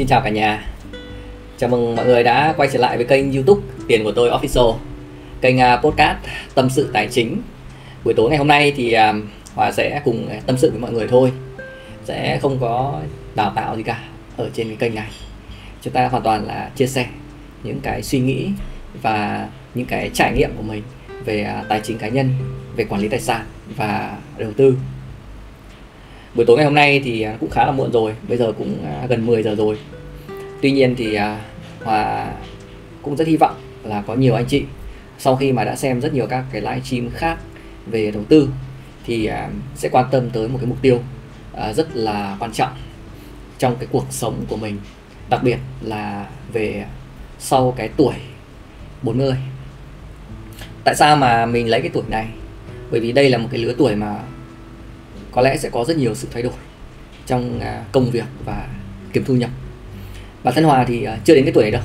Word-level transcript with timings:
Xin 0.00 0.06
chào 0.06 0.20
cả 0.20 0.30
nhà. 0.30 0.66
Chào 1.58 1.70
mừng 1.70 1.96
mọi 1.96 2.06
người 2.06 2.22
đã 2.22 2.54
quay 2.56 2.68
trở 2.72 2.78
lại 2.78 2.96
với 2.96 3.06
kênh 3.06 3.32
youtube 3.32 3.62
Tiền 3.88 4.04
của 4.04 4.12
tôi 4.12 4.30
Official, 4.30 4.76
Kênh 5.40 5.60
à, 5.60 5.76
podcast 5.76 6.18
tâm 6.54 6.70
sự 6.70 6.90
tài 6.92 7.08
chính. 7.08 7.42
Buổi 8.04 8.14
tối 8.14 8.28
ngày 8.28 8.38
hôm 8.38 8.48
nay 8.48 8.72
thì 8.76 8.92
à, 8.92 9.14
Hòa 9.54 9.72
sẽ 9.72 10.00
cùng 10.04 10.28
tâm 10.46 10.56
sự 10.58 10.70
với 10.70 10.80
mọi 10.80 10.92
người 10.92 11.08
thôi, 11.08 11.32
Sẽ 12.04 12.38
không 12.42 12.58
có 12.60 13.00
đào 13.34 13.52
tạo 13.56 13.76
gì 13.76 13.82
cả 13.82 14.02
Ở 14.36 14.50
trên 14.54 14.68
cái 14.68 14.76
kênh 14.76 14.94
này. 14.94 15.10
Chúng 15.82 15.92
ta 15.92 16.08
hoàn 16.08 16.22
toàn 16.22 16.46
là 16.46 16.70
chia 16.76 16.86
sẻ 16.86 17.06
Những 17.62 17.80
cái 17.82 18.02
suy 18.02 18.18
nghĩ 18.18 18.48
Và 19.02 19.48
những 19.74 19.86
cái 19.86 20.10
trải 20.14 20.32
nghiệm 20.32 20.50
của 20.56 20.62
mình 20.62 20.82
Về 21.24 21.42
à, 21.42 21.64
tài 21.68 21.80
chính 21.84 21.98
cá 21.98 22.08
nhân, 22.08 22.30
Về 22.76 22.84
quản 22.84 23.02
lý 23.02 23.08
tài 23.08 23.20
sản 23.20 23.44
Và 23.76 24.16
đầu 24.38 24.52
tư 24.56 24.76
buổi 26.34 26.46
tối 26.46 26.56
ngày 26.56 26.64
hôm 26.64 26.74
nay 26.74 27.00
thì 27.04 27.22
à, 27.22 27.36
cũng 27.40 27.50
khá 27.50 27.66
là 27.66 27.72
muộn 27.72 27.92
rồi, 27.92 28.14
bây 28.28 28.38
giờ 28.38 28.52
cũng 28.58 28.84
à, 28.84 29.06
gần 29.08 29.26
10 29.26 29.42
giờ 29.42 29.54
rồi. 29.54 29.78
Tuy 30.62 30.70
nhiên 30.72 30.94
thì 30.96 31.14
à, 31.14 31.40
hòa 31.84 32.32
cũng 33.02 33.16
rất 33.16 33.28
hy 33.28 33.36
vọng 33.36 33.54
là 33.84 34.02
có 34.06 34.14
nhiều 34.14 34.34
anh 34.34 34.46
chị. 34.46 34.64
Sau 35.18 35.36
khi 35.36 35.52
mà 35.52 35.64
đã 35.64 35.76
xem 35.76 36.00
rất 36.00 36.14
nhiều 36.14 36.26
các 36.26 36.44
cái 36.52 36.60
live 36.60 36.80
stream 36.80 37.10
khác 37.10 37.38
về 37.86 38.10
đầu 38.10 38.24
tư 38.28 38.48
thì 39.04 39.30
sẽ 39.74 39.88
quan 39.88 40.06
tâm 40.10 40.30
tới 40.30 40.48
một 40.48 40.58
cái 40.60 40.66
mục 40.66 40.82
tiêu 40.82 40.98
rất 41.74 41.96
là 41.96 42.36
quan 42.40 42.52
trọng 42.52 42.72
trong 43.58 43.76
cái 43.76 43.88
cuộc 43.92 44.06
sống 44.10 44.44
của 44.48 44.56
mình. 44.56 44.78
Đặc 45.30 45.42
biệt 45.42 45.58
là 45.82 46.26
về 46.52 46.84
sau 47.38 47.74
cái 47.76 47.88
tuổi 47.96 48.14
40 49.02 49.34
tại 50.84 50.94
sao 50.94 51.16
mà 51.16 51.46
mình 51.46 51.68
lấy 51.68 51.80
cái 51.80 51.90
tuổi 51.94 52.04
này? 52.08 52.26
Bởi 52.90 53.00
vì 53.00 53.12
đây 53.12 53.30
là 53.30 53.38
một 53.38 53.48
cái 53.50 53.60
lứa 53.60 53.74
tuổi 53.78 53.96
mà 53.96 54.18
có 55.32 55.42
lẽ 55.42 55.56
sẽ 55.56 55.70
có 55.70 55.84
rất 55.84 55.96
nhiều 55.96 56.14
sự 56.14 56.28
thay 56.32 56.42
đổi 56.42 56.52
trong 57.26 57.60
à, 57.60 57.84
công 57.92 58.10
việc 58.10 58.24
và 58.44 58.68
kiếm 59.12 59.24
thu 59.24 59.34
nhập. 59.34 59.50
Bản 60.44 60.54
thân 60.54 60.64
Hòa 60.64 60.84
thì 60.88 61.04
à, 61.04 61.18
chưa 61.24 61.34
đến 61.34 61.44
cái 61.44 61.52
tuổi 61.52 61.62
đấy 61.62 61.70
đâu. 61.70 61.82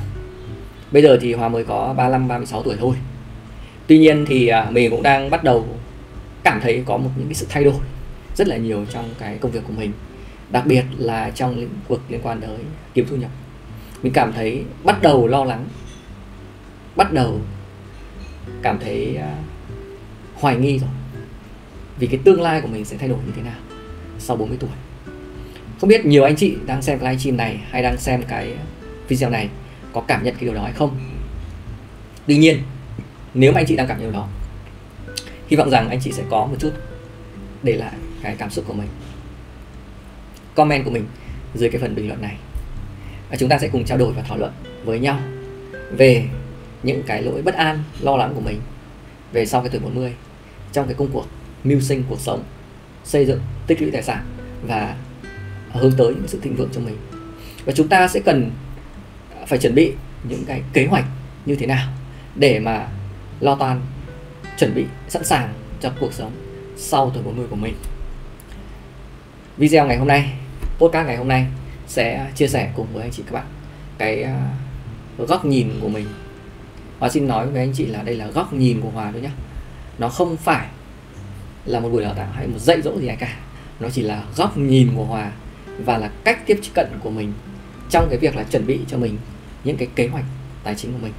Bây 0.92 1.04
giờ 1.04 1.18
thì 1.22 1.34
Hòa 1.34 1.50
mới 1.50 1.64
có 1.64 1.94
35 1.98 2.28
36 2.28 2.64
tuổi 2.64 2.76
thôi. 2.80 2.96
Tuy 3.88 3.98
nhiên 3.98 4.26
thì 4.28 4.48
à, 4.48 4.68
mình 4.70 4.92
cũng 4.92 5.04
đang 5.04 5.30
bắt 5.30 5.44
đầu 5.44 5.68
cảm 6.44 6.60
thấy 6.62 6.84
có 6.86 6.98
một 6.98 7.10
những 7.18 7.28
cái 7.28 7.34
sự 7.34 7.46
thay 7.50 7.64
đổi 7.64 7.76
rất 8.36 8.48
là 8.48 8.58
nhiều 8.58 8.86
trong 8.94 9.10
cái 9.20 9.38
công 9.38 9.52
việc 9.52 9.64
của 9.68 9.74
mình, 9.78 9.92
đặc 10.50 10.66
biệt 10.66 10.84
là 10.98 11.30
trong 11.30 11.58
lĩnh 11.58 11.70
vực 11.88 12.02
liên 12.10 12.20
quan 12.24 12.42
tới 12.42 12.58
kiếm 12.94 13.06
thu 13.10 13.16
nhập. 13.16 13.32
Mình 14.04 14.14
cảm 14.14 14.34
thấy 14.34 14.64
bắt 14.84 15.02
đầu 15.02 15.28
lo 15.28 15.44
lắng, 15.44 15.66
bắt 16.96 17.14
đầu 17.14 17.40
cảm 18.62 18.80
thấy 18.80 19.18
hoài 20.36 20.56
nghi 20.56 20.80
rồi 20.80 20.90
vì 22.00 22.08
cái 22.08 22.20
tương 22.24 22.42
lai 22.42 22.62
của 22.62 22.68
mình 22.68 22.86
sẽ 22.86 22.98
thay 22.98 23.10
đổi 23.10 23.20
như 23.26 23.32
thế 23.36 23.42
nào 23.42 23.60
sau 24.20 24.38
40 24.38 24.58
tuổi. 24.60 24.70
Không 25.82 25.90
biết 25.90 26.06
nhiều 26.06 26.24
anh 26.24 26.36
chị 26.36 26.56
đang 26.66 26.82
xem 26.82 27.00
cái 27.00 27.12
livestream 27.12 27.38
này 27.38 27.60
hay 27.70 27.84
đang 27.84 27.98
xem 27.98 28.24
cái 28.28 28.54
video 29.08 29.30
này 29.30 29.50
có 29.94 30.02
cảm 30.02 30.24
nhận 30.24 30.34
cái 30.36 30.44
điều 30.44 30.54
đó 30.54 30.64
hay 30.64 30.74
không. 30.74 31.00
Tuy 32.28 32.38
nhiên, 32.38 32.60
nếu 33.34 33.52
mà 33.52 33.60
anh 33.60 33.66
chị 33.66 33.76
đang 33.76 33.88
cảm 33.88 33.98
nhận 33.98 34.12
điều 34.12 34.20
đó, 34.20 34.28
hy 35.48 35.58
vọng 35.58 35.70
rằng 35.70 35.90
anh 35.90 36.00
chị 36.02 36.12
sẽ 36.12 36.24
có 36.30 36.46
một 36.46 36.56
chút 36.60 36.72
để 37.64 37.74
lại 37.74 37.94
cái 38.22 38.36
cảm 38.38 38.50
xúc 38.50 38.66
của 38.68 38.74
mình, 38.74 38.88
comment 40.56 40.86
của 40.86 40.92
mình 40.92 41.06
dưới 41.56 41.70
cái 41.70 41.82
phần 41.82 41.96
bình 41.96 42.08
luận 42.08 42.22
này. 42.22 42.38
Và 43.30 43.38
chúng 43.38 43.50
ta 43.50 43.58
sẽ 43.58 43.68
cùng 43.68 43.86
trao 43.86 43.98
đổi 43.98 44.14
và 44.14 44.22
thảo 44.22 44.38
luận 44.38 44.52
với 44.86 45.00
nhau 45.00 45.20
về 45.92 46.26
những 46.84 47.04
cái 47.04 47.22
lỗi 47.22 47.42
bất 47.42 47.56
an, 47.56 47.84
lo 48.02 48.18
lắng 48.18 48.32
của 48.36 48.42
mình 48.42 48.60
về 49.34 49.46
sau 49.46 49.62
cái 49.62 49.70
tuổi 49.70 49.82
40 49.82 50.14
trong 50.72 50.86
cái 50.86 50.94
công 50.94 51.10
cuộc 51.14 51.26
mưu 51.66 51.80
sinh 51.80 52.04
cuộc 52.10 52.20
sống, 52.20 52.44
xây 53.04 53.26
dựng, 53.26 53.40
tích 53.68 53.82
lũy 53.82 53.92
tài 53.92 54.04
sản 54.04 54.26
và 54.68 54.96
hướng 55.72 55.92
tới 55.98 56.08
những 56.08 56.28
sự 56.28 56.40
thịnh 56.42 56.56
vượng 56.56 56.70
cho 56.72 56.82
mình. 56.82 56.98
Và 57.66 57.74
chúng 57.74 57.88
ta 57.88 58.08
sẽ 58.08 58.20
cần 58.20 58.52
à, 59.36 59.46
phải 59.48 59.60
chuẩn 59.60 59.76
bị 59.76 59.94
những 60.30 60.44
cái 60.48 60.62
kế 60.74 60.86
hoạch 60.86 61.06
như 61.46 61.56
thế 61.56 61.66
nào 61.66 61.88
để 62.36 62.60
mà 62.60 62.88
lo 63.40 63.56
toan, 63.56 63.82
chuẩn 64.58 64.76
bị 64.76 64.86
sẵn 65.08 65.24
sàng 65.26 65.54
cho 65.82 65.92
cuộc 66.00 66.14
sống 66.14 66.32
sau 66.78 67.12
tuổi 67.14 67.24
40 67.24 67.46
của 67.50 67.56
mình. 67.56 67.74
Video 69.58 69.88
ngày 69.88 69.98
hôm 69.98 70.08
nay, 70.08 70.34
podcast 70.78 71.08
ngày 71.08 71.18
hôm 71.18 71.28
nay 71.28 71.46
sẽ 71.88 72.32
chia 72.36 72.48
sẻ 72.48 72.72
cùng 72.76 72.88
với 72.94 73.02
anh 73.02 73.12
chị 73.12 73.24
các 73.26 73.34
bạn 73.34 73.46
cái 73.98 74.24
à, 74.24 74.54
góc 75.18 75.46
nhìn 75.46 75.70
của 75.82 75.90
mình. 75.90 76.06
Hòa 77.00 77.10
xin 77.10 77.28
nói 77.28 77.48
với 77.48 77.62
anh 77.62 77.72
chị 77.74 77.86
là 77.86 78.04
đây 78.04 78.16
là 78.16 78.28
góc 78.28 78.54
nhìn 78.54 78.82
của 78.82 78.90
Hòa 78.90 79.12
thôi 79.12 79.22
nhé 79.22 79.30
nó 79.98 80.10
không 80.10 80.38
phải 80.38 80.68
là 81.66 81.80
một 81.80 81.90
buổi 81.90 82.04
đào 82.04 82.14
tạo 82.14 82.28
hay 82.34 82.48
một 82.48 82.60
dạy 82.60 82.82
dỗ 82.82 83.00
gì 83.00 83.10
cả. 83.20 83.38
Nó 83.80 83.90
chỉ 83.90 84.02
là 84.02 84.24
góc 84.36 84.58
nhìn 84.58 84.92
của 84.96 85.04
hòa 85.04 85.32
và 85.86 85.98
là 85.98 86.10
cách 86.24 86.40
tiếp 86.46 86.60
cận 86.74 86.88
của 87.04 87.10
mình 87.10 87.34
trong 87.90 88.08
cái 88.10 88.20
việc 88.20 88.36
là 88.36 88.44
chuẩn 88.44 88.68
bị 88.68 88.80
cho 88.88 88.98
mình 88.98 89.18
những 89.64 89.78
cái 89.78 89.88
kế 89.96 90.08
hoạch 90.08 90.26
tài 90.64 90.76
chính 90.76 90.92
của 90.92 91.00
mình. 91.02 91.14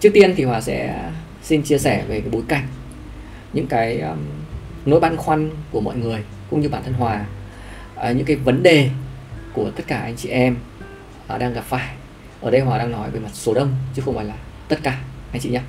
Trước 0.00 0.10
tiên 0.14 0.34
thì 0.36 0.44
hòa 0.44 0.60
sẽ 0.60 1.10
xin 1.42 1.62
chia 1.62 1.78
sẻ 1.78 2.04
về 2.08 2.20
cái 2.20 2.30
bối 2.30 2.42
cảnh 2.48 2.66
những 3.52 3.66
cái 3.66 4.00
um, 4.00 4.18
nỗi 4.84 5.00
băn 5.00 5.16
khoăn 5.16 5.50
của 5.70 5.80
mọi 5.80 5.96
người 5.96 6.24
cũng 6.50 6.60
như 6.60 6.68
bản 6.68 6.82
thân 6.84 6.94
hòa 6.94 7.24
à, 7.96 8.12
những 8.12 8.26
cái 8.26 8.36
vấn 8.36 8.62
đề 8.62 8.90
của 9.52 9.70
tất 9.76 9.84
cả 9.86 9.98
anh 9.98 10.16
chị 10.16 10.28
em 10.28 10.56
à, 11.26 11.38
đang 11.38 11.52
gặp 11.52 11.64
phải. 11.64 11.94
Ở 12.40 12.50
đây 12.50 12.60
hòa 12.60 12.78
đang 12.78 12.92
nói 12.92 13.10
về 13.10 13.20
mặt 13.20 13.30
số 13.32 13.54
đông 13.54 13.74
chứ 13.94 14.02
không 14.04 14.16
phải 14.16 14.24
là 14.24 14.34
tất 14.68 14.78
cả 14.82 14.98
anh 15.32 15.40
chị 15.40 15.50
nhé 15.50 15.60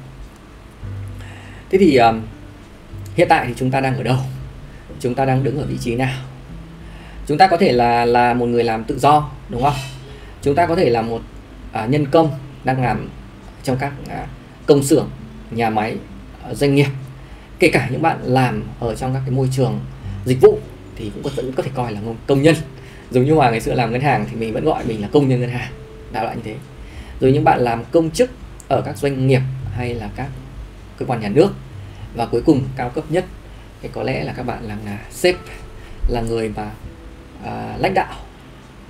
thế 1.71 1.77
thì 1.77 1.97
um, 1.97 2.21
hiện 3.15 3.27
tại 3.29 3.45
thì 3.47 3.53
chúng 3.57 3.71
ta 3.71 3.81
đang 3.81 3.97
ở 3.97 4.03
đâu? 4.03 4.17
Chúng 4.99 5.15
ta 5.15 5.25
đang 5.25 5.43
đứng 5.43 5.57
ở 5.59 5.65
vị 5.65 5.77
trí 5.79 5.95
nào? 5.95 6.17
Chúng 7.27 7.37
ta 7.37 7.47
có 7.47 7.57
thể 7.57 7.71
là 7.71 8.05
là 8.05 8.33
một 8.33 8.45
người 8.45 8.63
làm 8.63 8.83
tự 8.83 8.99
do 8.99 9.29
đúng 9.49 9.63
không? 9.63 9.73
Chúng 10.41 10.55
ta 10.55 10.65
có 10.65 10.75
thể 10.75 10.89
là 10.89 11.01
một 11.01 11.21
à, 11.71 11.85
nhân 11.85 12.05
công 12.05 12.31
đang 12.63 12.83
làm 12.83 13.09
trong 13.63 13.77
các 13.77 13.93
à, 14.09 14.27
công 14.65 14.83
xưởng 14.83 15.09
nhà 15.51 15.69
máy 15.69 15.95
à, 16.43 16.53
doanh 16.53 16.75
nghiệp. 16.75 16.87
Kể 17.59 17.69
cả 17.69 17.87
những 17.91 18.01
bạn 18.01 18.17
làm 18.23 18.63
ở 18.79 18.95
trong 18.95 19.13
các 19.13 19.21
cái 19.25 19.31
môi 19.31 19.49
trường 19.51 19.79
dịch 20.25 20.41
vụ 20.41 20.59
thì 20.95 21.11
cũng 21.23 21.33
vẫn 21.35 21.51
có 21.51 21.63
thể 21.63 21.71
coi 21.73 21.91
là 21.91 21.99
công 22.27 22.41
nhân. 22.41 22.55
Giống 23.11 23.25
như 23.25 23.35
mà 23.35 23.49
ngày 23.49 23.61
xưa 23.61 23.73
làm 23.73 23.91
ngân 23.91 24.01
hàng 24.01 24.25
thì 24.29 24.35
mình 24.35 24.53
vẫn 24.53 24.65
gọi 24.65 24.83
mình 24.85 25.01
là 25.01 25.07
công 25.11 25.29
nhân 25.29 25.39
ngân 25.39 25.49
hàng 25.49 25.71
đại 26.11 26.23
loại 26.23 26.35
như 26.35 26.41
thế. 26.45 26.55
Rồi 27.19 27.31
những 27.31 27.43
bạn 27.43 27.59
làm 27.59 27.83
công 27.91 28.11
chức 28.11 28.29
ở 28.67 28.81
các 28.81 28.97
doanh 28.97 29.27
nghiệp 29.27 29.41
hay 29.75 29.93
là 29.93 30.09
các 30.15 30.27
cơ 31.01 31.07
quan 31.07 31.21
nhà 31.21 31.29
nước. 31.29 31.53
Và 32.15 32.25
cuối 32.25 32.41
cùng 32.45 32.61
cao 32.75 32.89
cấp 32.89 33.03
nhất 33.09 33.25
thì 33.81 33.89
có 33.93 34.03
lẽ 34.03 34.23
là 34.23 34.33
các 34.33 34.43
bạn 34.43 34.63
là, 34.63 34.77
là 34.85 34.99
sếp 35.11 35.35
là 36.07 36.21
người 36.21 36.49
mà 36.49 36.71
à, 37.45 37.77
lãnh 37.77 37.93
đạo 37.93 38.13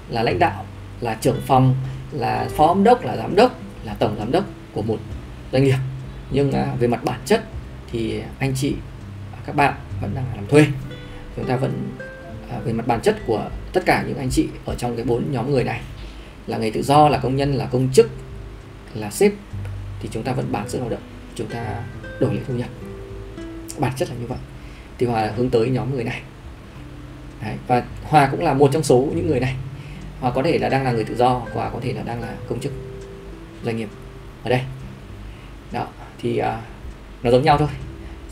là 0.10 0.24
lãnh 0.24 0.40
đạo 0.40 0.66
là 1.02 1.18
trưởng 1.22 1.42
phòng 1.46 1.76
là 2.12 2.48
phó 2.58 2.68
giám 2.68 2.84
đốc 2.84 3.06
là 3.06 3.18
giám 3.18 3.36
đốc 3.36 3.60
là 3.84 3.94
tổng 3.94 4.16
giám 4.20 4.32
đốc 4.32 4.44
của 4.74 4.82
một 4.82 5.00
doanh 5.52 5.64
nghiệp. 5.64 5.78
Nhưng 6.32 6.52
à, 6.52 6.74
về 6.80 6.88
mặt 6.88 7.04
bản 7.04 7.20
chất 7.26 7.44
thì 7.92 8.22
anh 8.40 8.54
chị 8.56 8.76
các 9.46 9.56
bạn 9.56 9.74
vẫn 10.02 10.16
đang 10.16 10.26
làm 10.36 10.48
thuê. 10.48 10.66
Chúng 11.36 11.46
ta 11.46 11.56
vẫn 11.56 11.98
à, 12.50 12.60
về 12.66 12.74
mặt 12.74 12.88
bản 12.88 13.02
chất 13.02 13.18
của 13.26 13.50
tất 13.74 13.84
cả 13.86 14.04
những 14.08 14.18
anh 14.18 14.30
chị 14.30 14.48
ở 14.66 14.76
trong 14.76 14.96
cái 14.96 15.06
bốn 15.06 15.32
nhóm 15.32 15.52
người 15.52 15.64
này 15.64 15.82
là 16.48 16.58
người 16.58 16.72
tự 16.72 16.84
do 16.84 17.10
là 17.10 17.18
công 17.18 17.36
nhân 17.36 17.54
là 17.54 17.66
công 17.66 17.90
chức 17.94 18.10
là 18.94 19.12
sếp 19.12 19.32
thì 20.00 20.10
chúng 20.12 20.24
ta 20.24 20.32
vẫn 20.32 20.52
bán 20.52 20.70
sức 20.70 20.80
lao 20.80 20.90
động. 20.90 21.02
Chúng 21.36 21.48
ta 21.48 21.84
đổi 22.22 22.34
lấy 22.34 22.44
thu 22.48 22.54
nhập 22.54 22.70
bản 23.80 23.92
chất 23.96 24.10
là 24.10 24.16
như 24.16 24.26
vậy. 24.28 24.38
Thì 24.98 25.06
hòa 25.06 25.32
hướng 25.36 25.50
tới 25.50 25.70
nhóm 25.70 25.96
người 25.96 26.04
này. 26.04 26.22
Đấy. 27.42 27.56
và 27.68 27.84
hòa 28.04 28.28
cũng 28.32 28.44
là 28.44 28.54
một 28.54 28.70
trong 28.74 28.84
số 28.84 29.08
những 29.16 29.28
người 29.28 29.40
này. 29.40 29.56
Hòa 30.20 30.32
có 30.32 30.44
thể 30.44 30.58
là 30.58 30.70
đang 30.70 30.84
là 30.84 30.92
người 30.92 31.04
tự 31.04 31.16
do 31.16 31.30
hòa 31.54 31.70
có 31.70 31.80
thể 31.82 31.94
là 31.94 32.04
đang 32.04 32.22
là 32.22 32.36
công 32.50 32.60
chức 32.60 32.72
doanh 33.64 33.78
nghiệp 33.78 33.90
ở 34.44 34.50
đây. 34.50 34.62
Đó 35.72 35.88
thì 36.22 36.40
uh, 36.40 36.46
nó 37.24 37.32
giống 37.32 37.44
nhau 37.44 37.58
thôi. 37.58 37.68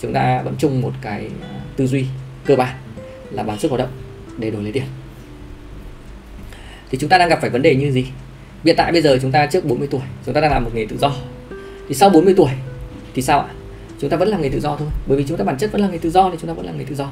Chúng 0.01 0.13
ta 0.13 0.41
vẫn 0.41 0.55
chung 0.57 0.81
một 0.81 0.91
cái 1.01 1.25
uh, 1.25 1.78
tư 1.78 1.88
duy 1.88 2.05
cơ 2.45 2.55
bản 2.55 2.75
là 3.31 3.44
bán 3.44 3.59
sức 3.59 3.72
lao 3.72 3.78
động 3.78 3.91
để 4.38 4.51
đổi 4.51 4.63
lấy 4.63 4.72
tiền. 4.72 4.83
Thì 6.90 6.97
chúng 6.97 7.09
ta 7.09 7.17
đang 7.17 7.29
gặp 7.29 7.37
phải 7.41 7.49
vấn 7.49 7.61
đề 7.61 7.75
như 7.75 7.91
gì? 7.91 8.05
Hiện 8.64 8.75
tại 8.78 8.91
bây 8.91 9.02
giờ 9.02 9.17
chúng 9.22 9.31
ta 9.31 9.46
trước 9.46 9.66
40 9.66 9.87
tuổi 9.91 10.02
chúng 10.25 10.34
ta 10.34 10.41
đang 10.41 10.52
làm 10.52 10.64
một 10.64 10.72
nghề 10.73 10.85
tự 10.85 10.97
do. 10.97 11.16
Thì 11.87 11.96
sau 11.96 12.09
40 12.09 12.34
tuổi 12.37 12.52
thì 13.14 13.22
sao 13.22 13.40
ạ? 13.40 13.49
Chúng 13.99 14.09
ta 14.09 14.17
vẫn 14.17 14.28
là 14.28 14.37
người 14.37 14.49
tự 14.49 14.59
do 14.59 14.75
thôi. 14.75 14.87
Bởi 15.07 15.17
vì 15.17 15.25
chúng 15.28 15.37
ta 15.37 15.43
bản 15.43 15.57
chất 15.57 15.72
vẫn 15.72 15.81
là 15.81 15.87
người 15.87 15.99
tự 15.99 16.09
do 16.09 16.29
thì 16.31 16.37
chúng 16.41 16.47
ta 16.47 16.53
vẫn 16.53 16.66
là 16.66 16.72
người 16.72 16.85
tự 16.85 16.96
do. 16.96 17.11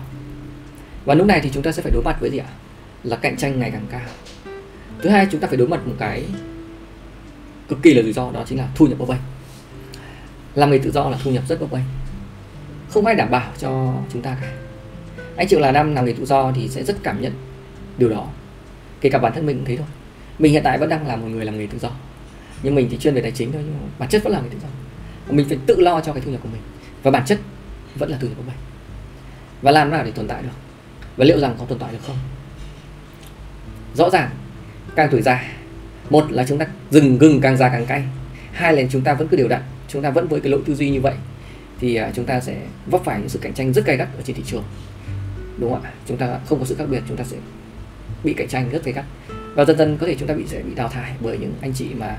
Và 1.05 1.13
lúc 1.13 1.27
này 1.27 1.39
thì 1.43 1.49
chúng 1.53 1.63
ta 1.63 1.71
sẽ 1.71 1.81
phải 1.81 1.91
đối 1.91 2.03
mặt 2.03 2.17
với 2.19 2.29
gì 2.29 2.37
ạ? 2.37 2.49
Là 3.03 3.15
cạnh 3.15 3.37
tranh 3.37 3.59
ngày 3.59 3.71
càng 3.71 3.85
cao. 3.91 4.01
Thứ 5.01 5.09
hai, 5.09 5.27
chúng 5.31 5.41
ta 5.41 5.47
phải 5.47 5.57
đối 5.57 5.67
mặt 5.67 5.87
một 5.87 5.95
cái 5.99 6.23
cực 7.67 7.79
kỳ 7.83 7.93
là 7.93 8.01
rủi 8.01 8.13
ro, 8.13 8.31
đó 8.31 8.43
chính 8.47 8.57
là 8.57 8.67
thu 8.75 8.87
nhập 8.87 8.99
bấp 8.99 9.07
bênh. 9.07 9.17
Làm 10.55 10.69
người 10.69 10.79
tự 10.79 10.91
do 10.91 11.09
là 11.09 11.17
thu 11.23 11.31
nhập 11.31 11.43
rất 11.49 11.61
bấp 11.61 11.71
bênh. 11.71 11.83
Không 12.89 13.05
ai 13.05 13.15
đảm 13.15 13.31
bảo 13.31 13.51
cho 13.57 13.93
chúng 14.13 14.21
ta 14.21 14.37
cả. 14.41 14.51
Anh 15.35 15.47
chịu 15.47 15.59
là 15.59 15.71
năm 15.71 15.95
làm 15.95 16.05
người 16.05 16.13
tự 16.13 16.25
do 16.25 16.51
thì 16.55 16.69
sẽ 16.69 16.83
rất 16.83 16.97
cảm 17.03 17.21
nhận 17.21 17.33
điều 17.97 18.09
đó. 18.09 18.27
Kể 19.01 19.09
cả 19.09 19.19
bản 19.19 19.33
thân 19.35 19.45
mình 19.45 19.57
cũng 19.57 19.65
thế 19.65 19.77
thôi. 19.77 19.87
Mình 20.39 20.51
hiện 20.51 20.63
tại 20.63 20.77
vẫn 20.77 20.89
đang 20.89 21.07
là 21.07 21.15
một 21.15 21.27
người 21.27 21.45
làm 21.45 21.57
nghề 21.57 21.67
tự 21.67 21.79
do. 21.79 21.89
Nhưng 22.63 22.75
mình 22.75 22.87
thì 22.91 22.97
chuyên 22.97 23.13
về 23.13 23.21
tài 23.21 23.31
chính 23.31 23.51
thôi, 23.51 23.61
nhưng 23.65 23.73
mà 23.73 23.87
bản 23.99 24.09
chất 24.09 24.23
vẫn 24.23 24.33
là 24.33 24.39
người 24.39 24.49
tự 24.49 24.57
do. 24.61 24.67
Mình 25.33 25.45
phải 25.49 25.57
tự 25.65 25.79
lo 25.79 26.01
cho 26.01 26.13
cái 26.13 26.21
thu 26.25 26.31
nhập 26.31 26.41
của 26.43 26.49
mình 26.51 26.61
và 27.03 27.11
bản 27.11 27.25
chất 27.25 27.39
vẫn 27.95 28.09
là 28.09 28.17
từ 28.21 28.27
bấp 28.27 28.47
bênh 28.47 28.55
và 29.61 29.71
làm 29.71 29.91
nào 29.91 30.03
để 30.03 30.11
tồn 30.11 30.27
tại 30.27 30.43
được? 30.43 30.49
Và 31.17 31.25
liệu 31.25 31.39
rằng 31.39 31.55
có 31.59 31.65
tồn 31.65 31.79
tại 31.79 31.91
được 31.91 31.99
không? 32.07 32.17
Rõ 33.93 34.09
ràng, 34.09 34.29
càng 34.95 35.09
tuổi 35.11 35.21
già, 35.21 35.43
một 36.09 36.31
là 36.31 36.45
chúng 36.47 36.57
ta 36.57 36.65
dừng 36.89 37.17
gừng 37.17 37.41
càng 37.41 37.57
già 37.57 37.69
càng 37.69 37.85
cay. 37.85 38.03
Hai 38.51 38.73
là 38.73 38.83
chúng 38.89 39.01
ta 39.01 39.13
vẫn 39.13 39.27
cứ 39.27 39.37
điều 39.37 39.47
đặn, 39.47 39.61
chúng 39.87 40.01
ta 40.01 40.09
vẫn 40.09 40.27
với 40.27 40.41
cái 40.41 40.51
lỗi 40.51 40.61
tư 40.65 40.75
duy 40.75 40.89
như 40.89 41.01
vậy, 41.01 41.13
thì 41.79 41.95
à, 41.95 42.11
chúng 42.15 42.25
ta 42.25 42.39
sẽ 42.39 42.61
vấp 42.85 43.01
phải 43.03 43.19
những 43.19 43.29
sự 43.29 43.39
cạnh 43.39 43.53
tranh 43.53 43.73
rất 43.73 43.85
gay 43.85 43.97
gắt 43.97 44.07
ở 44.17 44.21
trên 44.21 44.35
thị 44.35 44.43
trường. 44.45 44.63
Đúng 45.57 45.73
không 45.73 45.83
ạ? 45.83 45.91
Chúng 46.07 46.17
ta 46.17 46.39
không 46.45 46.59
có 46.59 46.65
sự 46.65 46.75
khác 46.75 46.85
biệt, 46.89 47.01
chúng 47.07 47.17
ta 47.17 47.23
sẽ 47.23 47.37
bị 48.23 48.33
cạnh 48.33 48.47
tranh 48.47 48.69
rất 48.69 48.83
gay 48.83 48.93
gắt. 48.93 49.05
Và 49.55 49.65
dần 49.65 49.77
dần 49.77 49.97
có 49.97 50.07
thể 50.07 50.15
chúng 50.19 50.27
ta 50.27 50.33
bị, 50.33 50.43
sẽ 50.47 50.61
bị 50.63 50.75
đào 50.75 50.87
thải 50.87 51.11
bởi 51.19 51.37
những 51.37 51.53
anh 51.61 51.73
chị 51.73 51.87
mà 51.97 52.17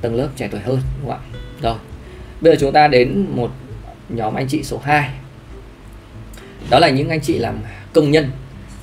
tầng 0.00 0.14
lớp 0.14 0.28
trẻ 0.36 0.48
tuổi 0.50 0.60
hơn, 0.60 0.80
đúng 1.00 1.10
không 1.10 1.20
ạ? 1.20 1.38
Rồi, 1.62 1.76
bây 2.40 2.52
giờ 2.52 2.58
chúng 2.60 2.72
ta 2.72 2.88
đến 2.88 3.26
một 3.30 3.50
nhóm 4.14 4.34
anh 4.34 4.46
chị 4.48 4.62
số 4.62 4.78
2 4.78 5.10
đó 6.70 6.78
là 6.78 6.90
những 6.90 7.08
anh 7.08 7.20
chị 7.20 7.38
làm 7.38 7.58
công 7.92 8.10
nhân 8.10 8.30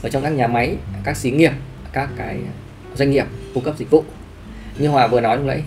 ở 0.03 0.09
trong 0.09 0.24
các 0.24 0.29
nhà 0.29 0.47
máy, 0.47 0.75
các 1.03 1.18
xí 1.18 1.31
nghiệp, 1.31 1.51
các 1.94 2.09
cái 2.18 2.38
doanh 2.95 3.12
nghiệp 3.12 3.25
cung 3.53 3.63
cấp 3.63 3.75
dịch 3.77 3.89
vụ. 3.89 4.03
Như 4.77 4.88
hòa 4.88 5.07
vừa 5.07 5.21
nói 5.21 5.38
lúc 5.38 5.45
nãy, 5.45 5.62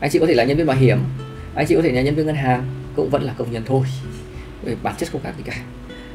anh 0.00 0.10
chị 0.10 0.18
có 0.18 0.26
thể 0.26 0.34
là 0.34 0.44
nhân 0.44 0.56
viên 0.56 0.66
bảo 0.66 0.76
hiểm, 0.76 0.98
anh 1.54 1.66
chị 1.66 1.74
có 1.74 1.82
thể 1.82 1.92
là 1.92 2.02
nhân 2.02 2.14
viên 2.14 2.26
ngân 2.26 2.36
hàng, 2.36 2.64
cũng 2.96 3.10
vẫn 3.10 3.22
là 3.22 3.34
công 3.38 3.52
nhân 3.52 3.62
thôi. 3.66 3.86
Về 4.62 4.76
bản 4.82 4.94
chất 4.98 5.08
không 5.12 5.20
khác 5.22 5.32
gì 5.36 5.42
cả. 5.46 5.56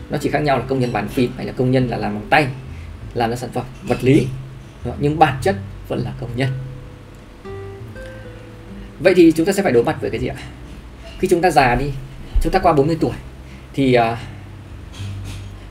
Nó 0.10 0.18
chỉ 0.22 0.30
khác 0.30 0.40
nhau 0.40 0.60
là 0.60 0.66
công 0.68 0.80
nhân 0.80 0.94
bàn 0.94 1.08
phím 1.08 1.32
hay 1.38 1.46
là 1.46 1.52
công 1.52 1.72
nhân 1.72 1.88
là 1.88 1.98
làm 1.98 2.14
bằng 2.14 2.28
tay, 2.30 2.48
làm 3.14 3.30
ra 3.30 3.36
sản 3.36 3.50
phẩm, 3.54 3.66
vật 3.84 4.04
lý. 4.04 4.28
Nhưng 5.00 5.20
bản 5.20 5.38
chất 5.42 5.56
vẫn 5.88 6.00
là 6.00 6.14
công 6.22 6.30
nhân. 6.36 6.50
Vậy 9.00 9.14
thì 9.16 9.32
chúng 9.32 9.46
ta 9.46 9.54
sẽ 9.54 9.64
phải 9.64 9.72
đối 9.72 9.84
mặt 9.84 9.98
với 10.02 10.10
cái 10.10 10.20
gì 10.20 10.28
ạ? 10.28 10.36
Khi 11.20 11.28
chúng 11.28 11.42
ta 11.42 11.52
già 11.52 11.76
đi 11.76 11.86
chúng 12.42 12.52
ta 12.52 12.60
qua 12.60 12.74
40 12.74 12.98
tuổi 13.02 13.14
thì 13.74 13.98
uh, 13.98 14.18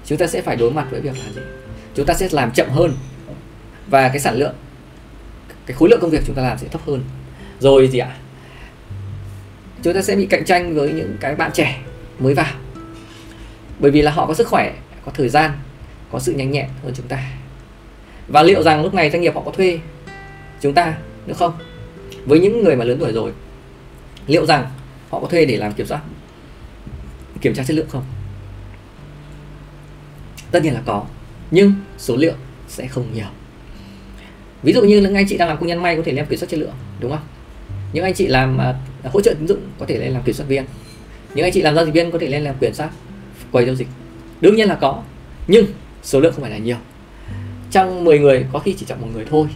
chúng 0.07 0.19
ta 0.19 0.27
sẽ 0.27 0.43
phải 0.43 0.57
đối 0.57 0.71
mặt 0.71 0.87
với 0.91 1.01
việc 1.01 1.15
là 1.19 1.33
gì? 1.35 1.41
Chúng 1.95 2.07
ta 2.07 2.15
sẽ 2.15 2.29
làm 2.33 2.51
chậm 2.53 2.71
hơn 2.71 2.93
và 3.91 4.09
cái 4.09 4.21
sản 4.21 4.37
lượng 4.37 4.55
cái 5.69 5.75
khối 5.75 5.89
lượng 5.89 6.01
công 6.01 6.11
việc 6.11 6.23
chúng 6.27 6.37
ta 6.37 6.43
làm 6.43 6.59
sẽ 6.59 6.69
thấp 6.69 6.81
hơn. 6.87 7.03
Rồi 7.61 7.89
gì 7.89 7.99
ạ 7.99 8.07
à, 8.07 8.17
chúng 9.83 9.95
ta 9.95 10.03
sẽ 10.03 10.17
bị 10.17 10.27
cạnh 10.27 10.45
tranh 10.45 10.75
với 10.75 10.93
những 10.93 11.17
cái 11.21 11.35
bạn 11.35 11.51
trẻ 11.55 11.81
mới 12.19 12.35
vào. 12.35 12.55
Bởi 13.79 13.91
vì 13.91 14.03
là 14.03 14.11
họ 14.11 14.27
có 14.27 14.35
sức 14.35 14.49
khỏe 14.49 14.75
có 15.05 15.13
thời 15.15 15.29
gian 15.29 15.51
có 16.13 16.19
sự 16.19 16.33
nhanh 16.33 16.51
nhẹn 16.51 16.67
hơn 16.85 16.93
chúng 16.97 17.09
ta. 17.09 17.31
Và 18.29 18.43
liệu 18.43 18.63
rằng 18.63 18.83
lúc 18.83 18.95
này 18.95 19.11
doanh 19.11 19.23
nghiệp 19.23 19.35
họ 19.35 19.41
có 19.41 19.51
thuê 19.51 19.79
chúng 20.61 20.75
ta 20.75 20.95
nữa 21.27 21.35
không? 21.35 21.53
Với 22.27 22.41
những 22.41 22.65
người 22.65 22.77
mà 22.77 22.85
lớn 22.85 22.97
tuổi 23.01 23.13
rồi 23.13 23.33
liệu 24.27 24.47
rằng 24.47 24.67
họ 25.11 25.21
có 25.21 25.27
thuê 25.27 25.45
để 25.45 25.57
làm 25.57 25.73
kiểm 25.73 25.87
soát? 25.87 26.01
Kiểm 27.41 27.55
tra 27.55 27.65
chất 27.65 27.77
lượng 27.77 27.89
không? 27.89 28.05
Tất 30.51 30.63
nhiên 30.63 30.75
là 30.75 30.83
có 30.87 31.05
nhưng 31.51 31.73
số 31.99 32.17
lượng 32.17 32.37
sẽ 32.69 32.87
không 32.87 33.15
nhiều. 33.15 33.27
Ví 34.63 34.73
dụ 34.73 34.83
như 34.83 35.01
những 35.01 35.15
anh 35.15 35.27
chị 35.29 35.37
đang 35.37 35.49
làm 35.49 35.59
công 35.59 35.67
nhân 35.67 35.83
may 35.83 35.97
có 35.97 36.03
thể 36.05 36.13
làm 36.13 36.27
kiểm 36.27 36.39
soát 36.39 36.49
chất 36.51 36.61
lượng 36.61 36.75
đúng 37.01 37.11
không? 37.11 37.23
Những 37.93 38.05
anh 38.05 38.15
chị 38.15 38.27
làm 38.27 38.59
uh, 39.05 39.13
hỗ 39.13 39.21
trợ 39.21 39.35
tín 39.35 39.49
dụng 39.49 39.61
có 39.79 39.87
thể 39.87 39.99
lên 39.99 40.13
làm 40.13 40.23
kiểm 40.23 40.35
soát 40.35 40.47
viên. 40.49 40.65
Những 41.35 41.47
anh 41.47 41.53
chị 41.53 41.63
làm 41.63 41.75
giao 41.75 41.85
dịch 41.85 41.95
viên 41.95 42.11
có 42.11 42.19
thể 42.19 42.29
lên 42.29 42.43
làm 42.43 42.55
kiểm 42.61 42.75
soát 42.75 42.91
quầy 43.53 43.67
giao 43.67 43.75
dịch. 43.75 43.89
Đương 44.41 44.57
nhiên 44.57 44.69
là 44.69 44.75
có 44.75 45.03
nhưng 45.47 45.67
số 46.03 46.21
lượng 46.21 46.33
không 46.33 46.43
phải 46.43 46.51
là 46.51 46.59
nhiều. 46.59 46.77
Trong 47.71 48.05
10 48.05 48.19
người 48.19 48.47
có 48.53 48.59
khi 48.59 48.75
chỉ 48.79 48.87
chọn 48.87 49.01
một 49.01 49.09
người 49.13 49.25
thôi. 49.31 49.49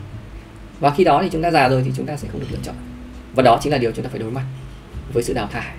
Và 0.80 0.90
khi 0.90 1.04
đó 1.04 1.22
thì 1.22 1.28
chúng 1.32 1.42
ta 1.42 1.50
già 1.50 1.68
rồi 1.68 1.82
thì 1.84 1.90
chúng 1.96 2.06
ta 2.06 2.16
sẽ 2.16 2.28
không 2.32 2.40
được 2.40 2.46
lựa 2.50 2.58
chọn. 2.62 2.74
Và 3.34 3.42
đó 3.42 3.58
chính 3.62 3.72
là 3.72 3.78
điều 3.78 3.92
chúng 3.92 4.04
ta 4.04 4.10
phải 4.10 4.18
đối 4.18 4.30
mặt 4.30 4.44
với 5.12 5.22
sự 5.22 5.34
đào 5.34 5.48
thải 5.52 5.74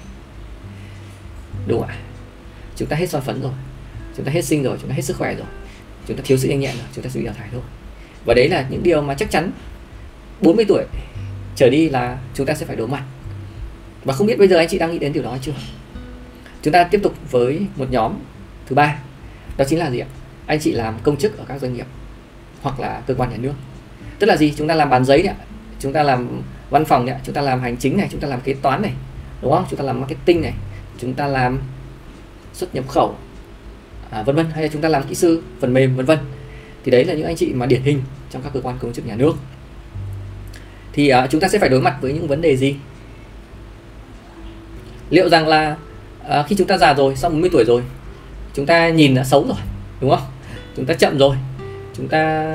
đúng 1.68 1.80
không 1.80 1.89
ạ? 1.89 1.98
Chúng 2.75 2.88
ta 2.88 2.95
hết 2.95 3.10
son 3.10 3.21
phấn 3.21 3.42
rồi. 3.42 3.51
Chúng 4.18 4.25
ta 4.25 4.31
hết 4.31 4.42
sinh 4.42 4.63
rồi, 4.63 4.77
chúng 4.81 4.89
ta 4.89 4.95
hết 4.95 5.01
sức 5.01 5.18
khỏe 5.18 5.36
rồi. 5.36 5.48
Chúng 6.07 6.18
ta 6.18 6.24
thiếu 6.25 6.38
sự 6.38 6.50
nhanh 6.50 6.60
nhẹn 6.60 6.75
rồi, 6.75 6.86
chúng 6.95 7.04
ta 7.04 7.10
sẽ 7.10 7.19
bị 7.19 7.25
đào 7.25 7.36
thải 7.38 7.48
thôi. 7.51 7.62
Và 8.25 8.33
đấy 8.33 8.50
là 8.50 8.65
những 8.69 8.83
điều 8.83 9.01
mà 9.01 9.13
chắc 9.13 9.31
chắn 9.31 9.51
40 10.42 10.65
tuổi 10.68 10.83
trở 11.56 11.69
đi 11.69 11.89
là 11.89 12.18
chúng 12.33 12.45
ta 12.45 12.54
sẽ 12.54 12.65
phải 12.65 12.75
đối 12.75 12.88
mặt. 12.88 13.04
Và 14.04 14.13
không 14.13 14.27
biết 14.27 14.39
bây 14.39 14.48
giờ 14.48 14.57
anh 14.57 14.68
chị 14.68 14.80
đang 14.80 14.92
nghĩ 14.92 15.00
đến 15.00 15.13
điều 15.13 15.24
đó 15.24 15.38
chưa? 15.42 15.51
Chúng 16.62 16.74
ta 16.74 16.83
tiếp 16.83 17.00
tục 17.04 17.13
với 17.31 17.62
một 17.75 17.86
nhóm 17.92 18.13
thứ 18.68 18.75
ba. 18.75 19.00
Đó 19.57 19.65
chính 19.68 19.80
là 19.80 19.92
gì 19.92 20.00
ạ? 20.00 20.07
Anh 20.45 20.60
chị 20.60 20.71
làm 20.71 21.00
công 21.04 21.18
chức 21.18 21.38
ở 21.38 21.45
các 21.48 21.62
doanh 21.62 21.74
nghiệp 21.74 21.86
hoặc 22.62 22.80
là 22.80 23.01
cơ 23.07 23.13
quan 23.18 23.30
nhà 23.30 23.38
nước. 23.38 23.54
Tức 24.19 24.27
là 24.27 24.38
gì? 24.38 24.54
Chúng 24.57 24.68
ta 24.68 24.75
làm 24.75 24.89
bàn 24.89 25.06
giấy 25.06 25.24
này 25.24 25.36
chúng 25.80 25.94
ta 25.94 26.04
làm 26.04 26.42
văn 26.69 26.86
phòng 26.86 27.06
này 27.06 27.19
chúng 27.24 27.36
ta 27.36 27.42
làm 27.42 27.62
hành 27.62 27.77
chính 27.77 27.98
này. 27.98 28.07
Chúng 28.12 28.19
ta 28.19 28.27
làm 28.27 28.42
kế 28.42 28.54
toán 28.54 28.81
này. 28.81 28.92
Đúng 29.42 29.51
không? 29.51 29.65
Chúng 29.69 29.80
ta 29.80 29.86
làm 29.86 30.00
marketing 30.00 30.42
này 30.42 30.54
chúng 30.98 31.13
ta 31.13 31.28
làm 31.28 31.60
xuất 32.54 32.75
nhập 32.75 32.88
khẩu 32.88 33.16
à, 34.10 34.24
vân 34.24 34.36
vân 34.36 34.45
hay 34.54 34.63
là 34.63 34.69
chúng 34.74 34.81
ta 34.81 34.90
làm 34.90 35.04
kỹ 35.04 35.16
sư 35.16 35.44
phần 35.60 35.74
mềm 35.74 35.95
vân 35.95 36.06
vân. 36.06 36.19
Thì 36.84 36.92
đấy 36.92 37.06
là 37.06 37.13
những 37.13 37.25
anh 37.25 37.36
chị 37.36 37.54
mà 37.54 37.66
điển 37.66 37.81
hình 37.81 38.01
trong 38.30 38.42
các 38.42 38.54
cơ 38.54 38.62
quan 38.63 38.78
công 38.80 38.94
chức 38.94 39.06
nhà 39.06 39.16
nước. 39.16 39.34
Thì 40.94 41.10
à, 41.10 41.28
chúng 41.28 41.42
ta 41.42 41.48
sẽ 41.48 41.60
phải 41.60 41.69
đối 41.69 41.81
mặt 41.81 41.98
với 42.01 42.13
những 42.13 42.28
vấn 42.28 42.42
đề 42.42 42.57
gì? 42.57 42.75
Liệu 45.10 45.30
rằng 45.30 45.48
là 45.48 45.78
à, 46.28 46.44
khi 46.48 46.56
chúng 46.56 46.68
ta 46.68 46.78
già 46.78 46.94
rồi 46.94 47.16
sau 47.16 47.30
40 47.30 47.50
tuổi 47.54 47.63
rồi 47.68 47.81
chúng 48.54 48.66
ta 48.66 48.89
nhìn 48.89 49.16
đã 49.16 49.24
xấu 49.24 49.48
rồi 49.48 49.57
đúng 50.01 50.10
không? 50.10 50.28
Chúng 50.75 50.86
ta 50.86 50.94
chậm 50.94 51.18
rồi 51.18 51.36
chúng 51.94 52.07
ta 52.07 52.46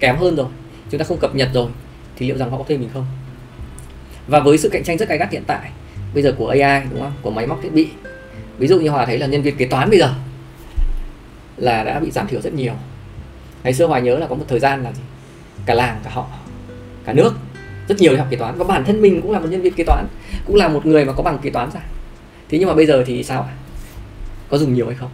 kém 0.00 0.16
hơn 0.16 0.36
rồi 0.36 0.46
chúng 0.90 0.98
ta 0.98 1.04
không 1.04 1.18
cập 1.18 1.34
nhật 1.34 1.48
rồi 1.54 1.68
thì 2.16 2.26
liệu 2.26 2.36
rằng 2.36 2.50
họ 2.50 2.58
có 2.58 2.64
thuê 2.64 2.76
mình 2.76 2.88
không? 2.94 3.06
Và 4.26 4.40
với 4.40 4.58
sự 4.58 4.68
cạnh 4.68 4.84
tranh 4.84 4.98
rất 4.98 5.08
gay 5.08 5.18
gắt 5.18 5.32
hiện 5.32 5.44
tại 5.46 5.70
bây 6.16 6.22
giờ 6.22 6.34
của 6.38 6.48
AI 6.48 6.86
đúng 6.90 7.00
không? 7.00 7.12
Của 7.22 7.30
máy 7.30 7.46
móc 7.46 7.62
thiết 7.62 7.72
bị. 7.72 7.88
Ví 8.58 8.66
dụ 8.66 8.80
như 8.80 8.90
Hòa 8.90 9.06
thấy 9.06 9.18
là 9.18 9.26
nhân 9.26 9.42
viên 9.42 9.56
kế 9.56 9.66
toán 9.66 9.90
bây 9.90 9.98
giờ 9.98 10.14
là 11.56 11.84
đã 11.84 12.00
bị 12.00 12.10
giảm 12.10 12.26
thiểu 12.26 12.40
rất 12.40 12.54
nhiều. 12.54 12.72
Ngày 13.64 13.74
xưa 13.74 13.86
Hòa 13.86 13.98
nhớ 13.98 14.18
là 14.18 14.26
có 14.26 14.34
một 14.34 14.44
thời 14.48 14.60
gian 14.60 14.82
là 14.82 14.92
gì? 14.92 15.02
Cả 15.66 15.74
làng, 15.74 16.00
cả 16.04 16.10
họ, 16.10 16.26
cả 17.04 17.12
nước, 17.12 17.34
rất 17.88 17.98
nhiều 17.98 18.12
đi 18.12 18.18
học 18.18 18.26
kế 18.30 18.36
toán. 18.36 18.58
Và 18.58 18.64
bản 18.64 18.84
thân 18.84 19.02
mình 19.02 19.22
cũng 19.22 19.32
là 19.32 19.40
một 19.40 19.46
nhân 19.50 19.62
viên 19.62 19.72
kế 19.72 19.84
toán, 19.84 20.06
cũng 20.46 20.56
là 20.56 20.68
một 20.68 20.86
người 20.86 21.04
mà 21.04 21.12
có 21.12 21.22
bằng 21.22 21.38
kế 21.38 21.50
toán 21.50 21.70
ra. 21.70 21.80
Thế 22.48 22.58
nhưng 22.58 22.68
mà 22.68 22.74
bây 22.74 22.86
giờ 22.86 23.04
thì 23.06 23.24
sao 23.24 23.42
ạ? 23.42 23.54
Có 24.48 24.58
dùng 24.58 24.74
nhiều 24.74 24.86
hay 24.86 24.94
không? 24.94 25.10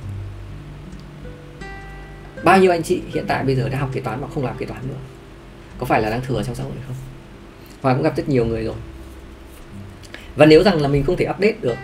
Bao 2.44 2.58
nhiêu 2.58 2.70
anh 2.70 2.82
chị 2.82 3.02
hiện 3.14 3.24
tại 3.28 3.44
bây 3.44 3.54
giờ 3.54 3.68
đã 3.68 3.78
học 3.78 3.90
kế 3.92 4.00
toán 4.00 4.20
mà 4.20 4.26
không 4.34 4.44
làm 4.44 4.56
kế 4.56 4.66
toán 4.66 4.80
nữa 4.88 4.98
có 5.78 5.86
phải 5.86 6.02
là 6.02 6.10
đang 6.10 6.20
thừa 6.20 6.42
trong 6.42 6.54
xã 6.54 6.62
hội 6.64 6.72
không? 6.86 6.96
Hòa 7.82 7.94
cũng 7.94 8.02
gặp 8.02 8.16
rất 8.16 8.28
nhiều 8.28 8.44
người 8.44 8.64
rồi 8.64 8.74
và 10.36 10.46
nếu 10.46 10.62
rằng 10.62 10.82
là 10.82 10.88
mình 10.88 11.02
không 11.02 11.16
thể 11.16 11.26
update 11.30 11.54
được 11.60 11.76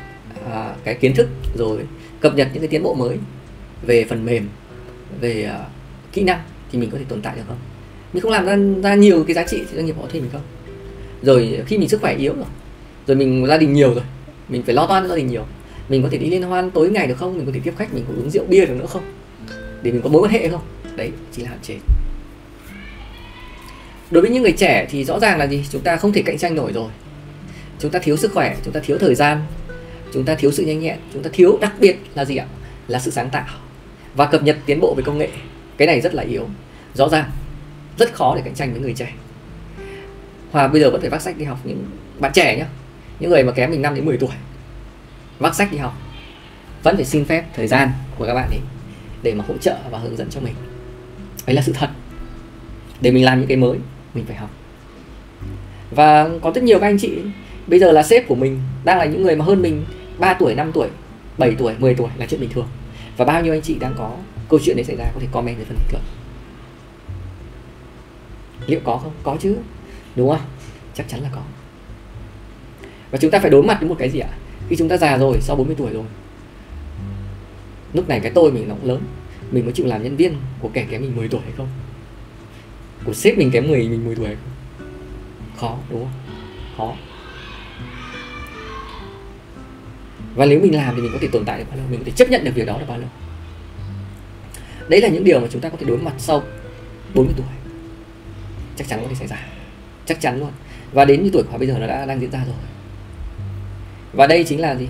à, 0.50 0.74
cái 0.84 0.94
kiến 0.94 1.14
thức 1.14 1.28
rồi 1.58 1.78
cập 2.20 2.34
nhật 2.34 2.48
những 2.52 2.62
cái 2.62 2.68
tiến 2.68 2.82
bộ 2.82 2.94
mới 2.94 3.16
về 3.86 4.04
phần 4.04 4.24
mềm 4.24 4.48
về 5.20 5.44
à, 5.44 5.58
kỹ 6.12 6.22
năng 6.22 6.40
thì 6.72 6.78
mình 6.78 6.90
có 6.90 6.98
thể 6.98 7.04
tồn 7.08 7.22
tại 7.22 7.36
được 7.36 7.42
không? 7.48 7.58
Mình 8.12 8.22
không 8.22 8.32
làm 8.32 8.46
ra, 8.46 8.56
ra 8.82 8.94
nhiều 8.94 9.24
cái 9.24 9.34
giá 9.34 9.44
trị 9.46 9.58
thì 9.58 9.76
doanh 9.76 9.86
nghiệp 9.86 9.96
họ 10.00 10.06
thuê 10.06 10.20
mình 10.20 10.30
không? 10.32 10.42
Rồi 11.22 11.62
khi 11.66 11.78
mình 11.78 11.88
sức 11.88 12.00
khỏe 12.00 12.14
yếu 12.14 12.34
rồi 12.34 12.44
rồi 13.06 13.16
mình 13.16 13.46
gia 13.46 13.56
đình 13.56 13.72
nhiều 13.72 13.94
rồi 13.94 14.04
mình 14.48 14.62
phải 14.62 14.74
lo 14.74 14.86
toan 14.86 15.08
gia 15.08 15.16
đình 15.16 15.26
nhiều 15.26 15.44
mình 15.88 16.02
có 16.02 16.08
thể 16.08 16.18
đi 16.18 16.30
liên 16.30 16.42
hoan 16.42 16.70
tối 16.70 16.90
ngày 16.90 17.06
được 17.06 17.18
không? 17.18 17.36
Mình 17.36 17.46
có 17.46 17.52
thể 17.54 17.60
tiếp 17.64 17.74
khách 17.78 17.94
mình 17.94 18.04
có 18.08 18.14
uống 18.16 18.30
rượu 18.30 18.44
bia 18.48 18.66
được 18.66 18.74
nữa 18.74 18.86
không? 18.86 19.02
Để 19.82 19.92
mình 19.92 20.02
có 20.02 20.08
mối 20.08 20.22
quan 20.22 20.32
hệ 20.32 20.48
không? 20.48 20.60
Đấy 20.96 21.10
chỉ 21.32 21.42
là 21.42 21.48
hạn 21.48 21.58
chế. 21.62 21.74
Đối 24.10 24.22
với 24.22 24.30
những 24.30 24.42
người 24.42 24.52
trẻ 24.52 24.86
thì 24.90 25.04
rõ 25.04 25.20
ràng 25.20 25.38
là 25.38 25.46
gì? 25.46 25.64
Chúng 25.70 25.82
ta 25.82 25.96
không 25.96 26.12
thể 26.12 26.22
cạnh 26.22 26.38
tranh 26.38 26.54
nổi 26.54 26.72
rồi 26.72 26.88
chúng 27.78 27.90
ta 27.90 27.98
thiếu 27.98 28.16
sức 28.16 28.32
khỏe, 28.34 28.56
chúng 28.64 28.72
ta 28.74 28.80
thiếu 28.84 28.98
thời 28.98 29.14
gian, 29.14 29.42
chúng 30.12 30.24
ta 30.24 30.34
thiếu 30.34 30.52
sự 30.52 30.64
nhanh 30.64 30.80
nhẹn, 30.80 30.98
chúng 31.12 31.22
ta 31.22 31.30
thiếu 31.32 31.58
đặc 31.60 31.72
biệt 31.80 31.96
là 32.14 32.24
gì 32.24 32.36
ạ? 32.36 32.46
Là 32.88 32.98
sự 32.98 33.10
sáng 33.10 33.30
tạo 33.30 33.46
và 34.14 34.26
cập 34.26 34.42
nhật 34.42 34.56
tiến 34.66 34.80
bộ 34.80 34.94
về 34.96 35.02
công 35.02 35.18
nghệ. 35.18 35.28
Cái 35.76 35.86
này 35.86 36.00
rất 36.00 36.14
là 36.14 36.22
yếu. 36.22 36.48
Rõ 36.94 37.08
ràng, 37.08 37.30
rất 37.98 38.14
khó 38.14 38.34
để 38.36 38.42
cạnh 38.44 38.54
tranh 38.54 38.72
với 38.72 38.80
người 38.80 38.94
trẻ. 38.94 39.12
Hòa, 40.50 40.68
bây 40.68 40.80
giờ 40.80 40.90
vẫn 40.90 41.00
phải 41.00 41.10
vác 41.10 41.22
sách 41.22 41.38
đi 41.38 41.44
học 41.44 41.58
những 41.64 41.84
bạn 42.18 42.32
trẻ 42.34 42.56
nhá. 42.56 42.66
Những 43.20 43.30
người 43.30 43.44
mà 43.44 43.52
kém 43.52 43.70
mình 43.70 43.82
5 43.82 43.94
đến 43.94 44.04
10 44.04 44.16
tuổi, 44.16 44.30
vác 45.38 45.54
sách 45.54 45.72
đi 45.72 45.78
học. 45.78 45.98
Vẫn 46.82 46.96
phải 46.96 47.04
xin 47.04 47.24
phép 47.24 47.44
thời 47.54 47.66
gian 47.66 47.88
của 48.18 48.26
các 48.26 48.34
bạn 48.34 48.50
ấy 48.50 48.60
để 49.22 49.34
mà 49.34 49.44
hỗ 49.48 49.56
trợ 49.56 49.76
và 49.90 49.98
hướng 49.98 50.16
dẫn 50.16 50.30
cho 50.30 50.40
mình. 50.40 50.54
Đấy 51.46 51.56
là 51.56 51.62
sự 51.62 51.72
thật. 51.72 51.88
Để 53.00 53.10
mình 53.10 53.24
làm 53.24 53.38
những 53.38 53.48
cái 53.48 53.56
mới, 53.56 53.78
mình 54.14 54.24
phải 54.26 54.36
học. 54.36 54.50
Và 55.90 56.28
có 56.42 56.52
rất 56.54 56.64
nhiều 56.64 56.78
các 56.78 56.86
anh 56.86 56.98
chị 56.98 57.18
bây 57.68 57.78
giờ 57.78 57.92
là 57.92 58.02
sếp 58.02 58.28
của 58.28 58.34
mình 58.34 58.60
đang 58.84 58.98
là 58.98 59.04
những 59.04 59.22
người 59.22 59.36
mà 59.36 59.44
hơn 59.44 59.62
mình 59.62 59.84
3 60.18 60.34
tuổi 60.34 60.54
5 60.54 60.70
tuổi 60.72 60.88
7 61.38 61.54
tuổi 61.58 61.74
10 61.78 61.94
tuổi 61.94 62.08
là 62.16 62.26
chuyện 62.26 62.40
bình 62.40 62.50
thường. 62.50 62.68
Và 63.16 63.24
bao 63.24 63.42
nhiêu 63.42 63.52
anh 63.52 63.62
chị 63.62 63.78
đang 63.78 63.94
có 63.98 64.16
câu 64.48 64.60
chuyện 64.64 64.76
đấy 64.76 64.84
xảy 64.84 64.96
ra 64.96 65.04
có 65.14 65.20
thể 65.20 65.26
comment 65.32 65.56
dưới 65.56 65.64
phần 65.64 65.76
bình 65.76 65.88
luận 65.92 66.02
liệu 68.66 68.80
có 68.84 68.96
không? 68.96 69.12
Có 69.22 69.36
chứ. 69.40 69.56
Đúng 70.16 70.30
không? 70.30 70.40
Chắc 70.94 71.08
chắn 71.08 71.20
là 71.20 71.28
có. 71.34 71.40
Và 73.10 73.18
chúng 73.18 73.30
ta 73.30 73.38
phải 73.38 73.50
đối 73.50 73.62
mặt 73.62 73.76
với 73.80 73.88
một 73.88 73.96
cái 73.98 74.10
gì 74.10 74.18
ạ? 74.18 74.28
Khi 74.68 74.76
chúng 74.76 74.88
ta 74.88 74.96
già 74.96 75.16
rồi, 75.16 75.38
sau 75.40 75.56
40 75.56 75.74
tuổi 75.78 75.92
rồi, 75.92 76.04
lúc 77.92 78.08
này 78.08 78.20
cái 78.20 78.32
tôi 78.34 78.52
mình 78.52 78.68
nó 78.68 78.74
cũng 78.74 78.88
lớn. 78.88 79.00
Mình 79.50 79.66
có 79.66 79.72
chịu 79.72 79.86
làm 79.86 80.02
nhân 80.02 80.16
viên 80.16 80.36
của 80.60 80.70
kẻ 80.72 80.86
kém 80.90 81.00
mình 81.00 81.16
10 81.16 81.28
tuổi 81.28 81.40
hay 81.40 81.52
không? 81.56 81.68
Của 83.04 83.14
sếp 83.14 83.38
mình 83.38 83.50
kém 83.50 83.66
người 83.66 83.88
mình 83.88 84.04
10 84.04 84.16
tuổi 84.16 84.26
hay 84.26 84.36
không? 84.36 84.52
Khó, 85.56 85.78
đúng 85.90 86.00
không? 86.00 86.12
Khó. 86.76 86.94
Và 90.34 90.46
nếu 90.46 90.60
mình 90.60 90.74
làm 90.74 90.94
thì 90.96 91.02
mình 91.02 91.12
có 91.12 91.18
thể 91.20 91.28
tồn 91.32 91.44
tại 91.44 91.58
được 91.58 91.64
bao 91.68 91.76
lâu? 91.76 91.86
Mình 91.90 92.00
có 92.00 92.04
thể 92.04 92.12
chấp 92.16 92.30
nhận 92.30 92.44
được 92.44 92.50
việc 92.54 92.66
đó 92.66 92.78
được 92.78 92.84
bao 92.88 92.98
lâu? 92.98 93.08
Đấy 94.88 95.00
là 95.00 95.08
những 95.08 95.24
điều 95.24 95.40
mà 95.40 95.46
chúng 95.50 95.60
ta 95.60 95.68
có 95.68 95.76
thể 95.80 95.86
đối 95.86 95.98
mặt 95.98 96.12
sau 96.18 96.42
40 97.14 97.34
tuổi. 97.36 97.46
Chắc 98.76 98.88
chắn 98.88 99.00
có 99.02 99.08
thể 99.08 99.14
xảy 99.14 99.28
ra. 99.28 99.46
Chắc 100.06 100.20
chắn 100.20 100.40
luôn. 100.40 100.50
Và 100.92 101.04
đến 101.04 101.22
như 101.22 101.30
tuổi 101.32 101.42
của 101.42 101.50
họ 101.50 101.58
bây 101.58 101.68
giờ 101.68 101.78
nó 101.78 101.86
đã 101.86 102.06
đang 102.06 102.20
diễn 102.20 102.30
ra 102.30 102.44
rồi. 102.44 102.54
Và 104.12 104.26
đây 104.26 104.44
chính 104.44 104.60
là 104.60 104.76
gì? 104.76 104.88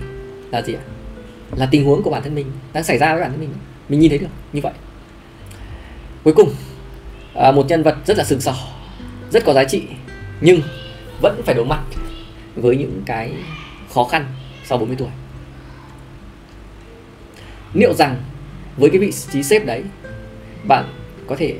Là 0.51 0.61
gì 0.61 0.73
ạ? 0.73 0.81
Là 1.55 1.67
tình 1.71 1.85
huống 1.85 2.03
của 2.03 2.09
bản 2.09 2.23
thân 2.23 2.35
mình 2.35 2.51
đang 2.73 2.83
xảy 2.83 2.97
ra 2.97 3.13
với 3.13 3.21
bản 3.21 3.31
thân 3.31 3.39
mình. 3.39 3.49
Mình 3.89 3.99
nhìn 3.99 4.09
thấy 4.09 4.19
được 4.19 4.27
như 4.53 4.61
vậy. 4.61 4.73
Cuối 6.23 6.33
cùng 6.33 6.53
à, 7.35 7.51
một 7.51 7.65
nhân 7.69 7.83
vật 7.83 7.97
rất 8.05 8.17
là 8.17 8.23
sừng 8.23 8.41
sỏ 8.41 8.55
rất 9.31 9.45
có 9.45 9.53
giá 9.53 9.63
trị 9.63 9.83
nhưng 10.41 10.61
vẫn 11.21 11.41
phải 11.45 11.55
đối 11.55 11.65
mặt 11.65 11.83
với 12.55 12.75
những 12.75 13.01
cái 13.05 13.33
khó 13.93 14.03
khăn 14.03 14.25
sau 14.65 14.77
40 14.77 14.95
tuổi 14.99 15.09
liệu 17.73 17.93
rằng 17.93 18.23
với 18.77 18.89
cái 18.89 18.99
vị 18.99 19.11
trí 19.31 19.43
xếp 19.43 19.65
đấy, 19.65 19.83
bạn 20.63 20.85
có 21.27 21.35
thể 21.35 21.55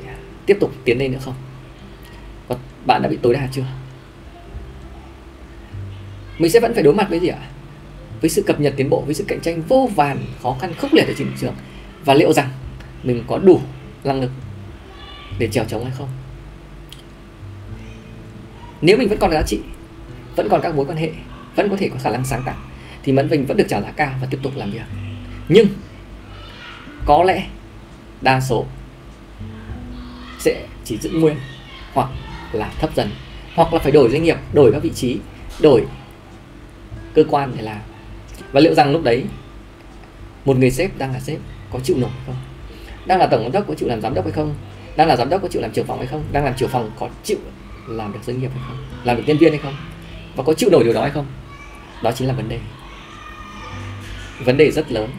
tiếp 0.46 0.56
tục 0.60 0.72
tiến 0.84 0.98
lên 0.98 1.12
nữa 1.12 1.18
không? 1.24 1.34
Và 2.48 2.56
bạn 2.86 3.02
đã 3.02 3.08
bị 3.08 3.18
tối 3.22 3.34
đa 3.34 3.48
chưa? 3.52 3.64
Mình 6.38 6.50
sẽ 6.50 6.60
vẫn 6.60 6.74
phải 6.74 6.82
đối 6.82 6.94
mặt 6.94 7.06
với 7.10 7.20
gì 7.20 7.28
ạ? 7.28 7.38
Với 8.20 8.30
sự 8.30 8.42
cập 8.42 8.60
nhật 8.60 8.74
tiến 8.76 8.90
bộ, 8.90 9.00
với 9.00 9.14
sự 9.14 9.24
cạnh 9.28 9.40
tranh 9.40 9.62
vô 9.62 9.90
vàn, 9.94 10.18
khó 10.42 10.56
khăn 10.60 10.74
khốc 10.74 10.92
liệt 10.92 11.06
ở 11.06 11.14
trên 11.18 11.28
thị 11.28 11.34
trường. 11.40 11.54
Và 12.04 12.14
liệu 12.14 12.32
rằng 12.32 12.48
mình 13.02 13.24
có 13.26 13.38
đủ 13.38 13.60
năng 14.04 14.20
lực 14.20 14.30
để 15.38 15.48
trèo 15.48 15.64
trống 15.64 15.84
hay 15.84 15.92
không? 15.98 16.08
Nếu 18.80 18.96
mình 18.96 19.08
vẫn 19.08 19.18
còn 19.18 19.30
giá 19.32 19.42
trị, 19.42 19.60
vẫn 20.36 20.48
còn 20.48 20.60
các 20.60 20.74
mối 20.74 20.86
quan 20.86 20.98
hệ, 20.98 21.10
vẫn 21.56 21.68
có 21.70 21.76
thể 21.76 21.88
có 21.88 21.96
khả 22.02 22.10
năng 22.10 22.24
sáng 22.24 22.42
tạo, 22.46 22.56
thì 23.02 23.12
mẫn 23.12 23.28
mình 23.28 23.46
vẫn 23.46 23.56
được 23.56 23.66
trả 23.68 23.80
giá 23.80 23.90
cao 23.90 24.14
và 24.20 24.26
tiếp 24.30 24.38
tục 24.42 24.52
làm 24.56 24.70
việc. 24.70 24.80
Nhưng 25.48 25.66
có 27.06 27.24
lẽ 27.24 27.46
đa 28.20 28.40
số 28.40 28.66
sẽ 30.38 30.66
chỉ 30.84 30.98
giữ 30.98 31.10
nguyên 31.10 31.36
hoặc 31.92 32.08
là 32.52 32.72
thấp 32.78 32.90
dần, 32.94 33.10
hoặc 33.54 33.72
là 33.72 33.78
phải 33.78 33.92
đổi 33.92 34.10
doanh 34.10 34.22
nghiệp, 34.22 34.36
đổi 34.52 34.72
các 34.72 34.82
vị 34.82 34.90
trí, 34.94 35.18
đổi 35.60 35.86
cơ 37.14 37.24
quan 37.30 37.52
để 37.56 37.62
làm. 37.62 37.78
Và 38.52 38.60
liệu 38.60 38.74
rằng 38.74 38.92
lúc 38.92 39.02
đấy 39.04 39.24
một 40.44 40.56
người 40.56 40.70
sếp 40.70 40.98
đang 40.98 41.12
là 41.12 41.20
sếp 41.20 41.38
có 41.72 41.78
chịu 41.80 41.96
nổi 41.96 42.10
không? 42.26 42.36
Đang 43.06 43.18
là 43.18 43.26
tổng 43.26 43.42
giám 43.42 43.52
đốc 43.52 43.68
có 43.68 43.74
chịu 43.74 43.88
làm 43.88 44.00
giám 44.00 44.14
đốc 44.14 44.24
hay 44.24 44.32
không? 44.32 44.54
Đang 44.96 45.08
là 45.08 45.16
giám 45.16 45.28
đốc 45.28 45.42
có 45.42 45.48
chịu 45.48 45.62
làm 45.62 45.72
trưởng 45.72 45.86
phòng 45.86 45.98
hay 45.98 46.06
không? 46.06 46.24
Đang 46.32 46.44
làm 46.44 46.54
trưởng 46.54 46.68
phòng 46.68 46.90
có 46.98 47.08
chịu 47.24 47.38
làm 47.88 48.12
được 48.12 48.18
doanh 48.26 48.40
nghiệp 48.40 48.50
hay 48.54 48.62
không? 48.68 48.86
Làm 49.04 49.16
được 49.16 49.22
nhân 49.26 49.38
viên 49.38 49.52
hay 49.52 49.60
không? 49.62 49.74
Và 50.36 50.44
có 50.44 50.54
chịu 50.54 50.70
nổi 50.72 50.84
điều 50.84 50.92
đó 50.92 51.00
hay 51.02 51.10
không? 51.10 51.26
Đó 52.02 52.12
chính 52.12 52.28
là 52.28 52.34
vấn 52.34 52.48
đề. 52.48 52.58
Vấn 54.44 54.56
đề 54.56 54.70
rất 54.70 54.92
lớn 54.92 55.10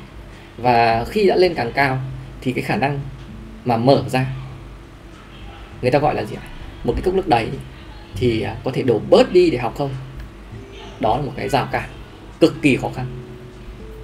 và 0.58 1.06
khi 1.10 1.28
đã 1.28 1.36
lên 1.36 1.54
càng 1.54 1.72
cao, 1.72 2.00
thì 2.42 2.52
cái 2.52 2.64
khả 2.64 2.76
năng 2.76 3.00
mà 3.66 3.78
mở 3.78 4.04
ra, 4.10 4.26
người 5.82 5.92
ta 5.92 6.00
gọi 6.00 6.16
là 6.16 6.24
gì 6.24 6.36
ạ? 6.36 6.44
Một 6.84 6.94
cái 6.96 7.02
cốc 7.06 7.14
nước 7.14 7.28
đầy, 7.28 7.50
thì 8.16 8.42
à, 8.42 8.56
có 8.64 8.72
thể 8.74 8.84
đổ 8.84 9.02
bớt 9.10 9.32
đi 9.32 9.50
để 9.50 9.58
học 9.58 9.74
không? 9.78 9.90
Đó 11.00 11.18
là 11.18 11.24
một 11.24 11.34
cái 11.38 11.50
rào 11.50 11.68
cản 11.72 11.90
cực 12.40 12.62
kỳ 12.62 12.76
khó 12.76 12.90
khăn, 12.96 13.06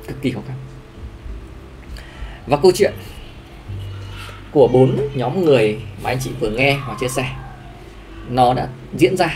cực 0.07 0.21
kỳ 0.21 0.31
khó 0.31 0.41
khăn. 0.47 0.57
Và 2.47 2.57
câu 2.57 2.71
chuyện 2.75 2.93
của 4.51 4.67
bốn 4.67 4.97
nhóm 5.15 5.45
người 5.45 5.77
mà 6.03 6.09
anh 6.09 6.17
chị 6.21 6.31
vừa 6.39 6.49
nghe 6.49 6.73
hoặc 6.73 6.97
chia 6.99 7.07
sẻ, 7.07 7.29
nó 8.29 8.53
đã 8.53 8.67
diễn 8.97 9.17
ra. 9.17 9.33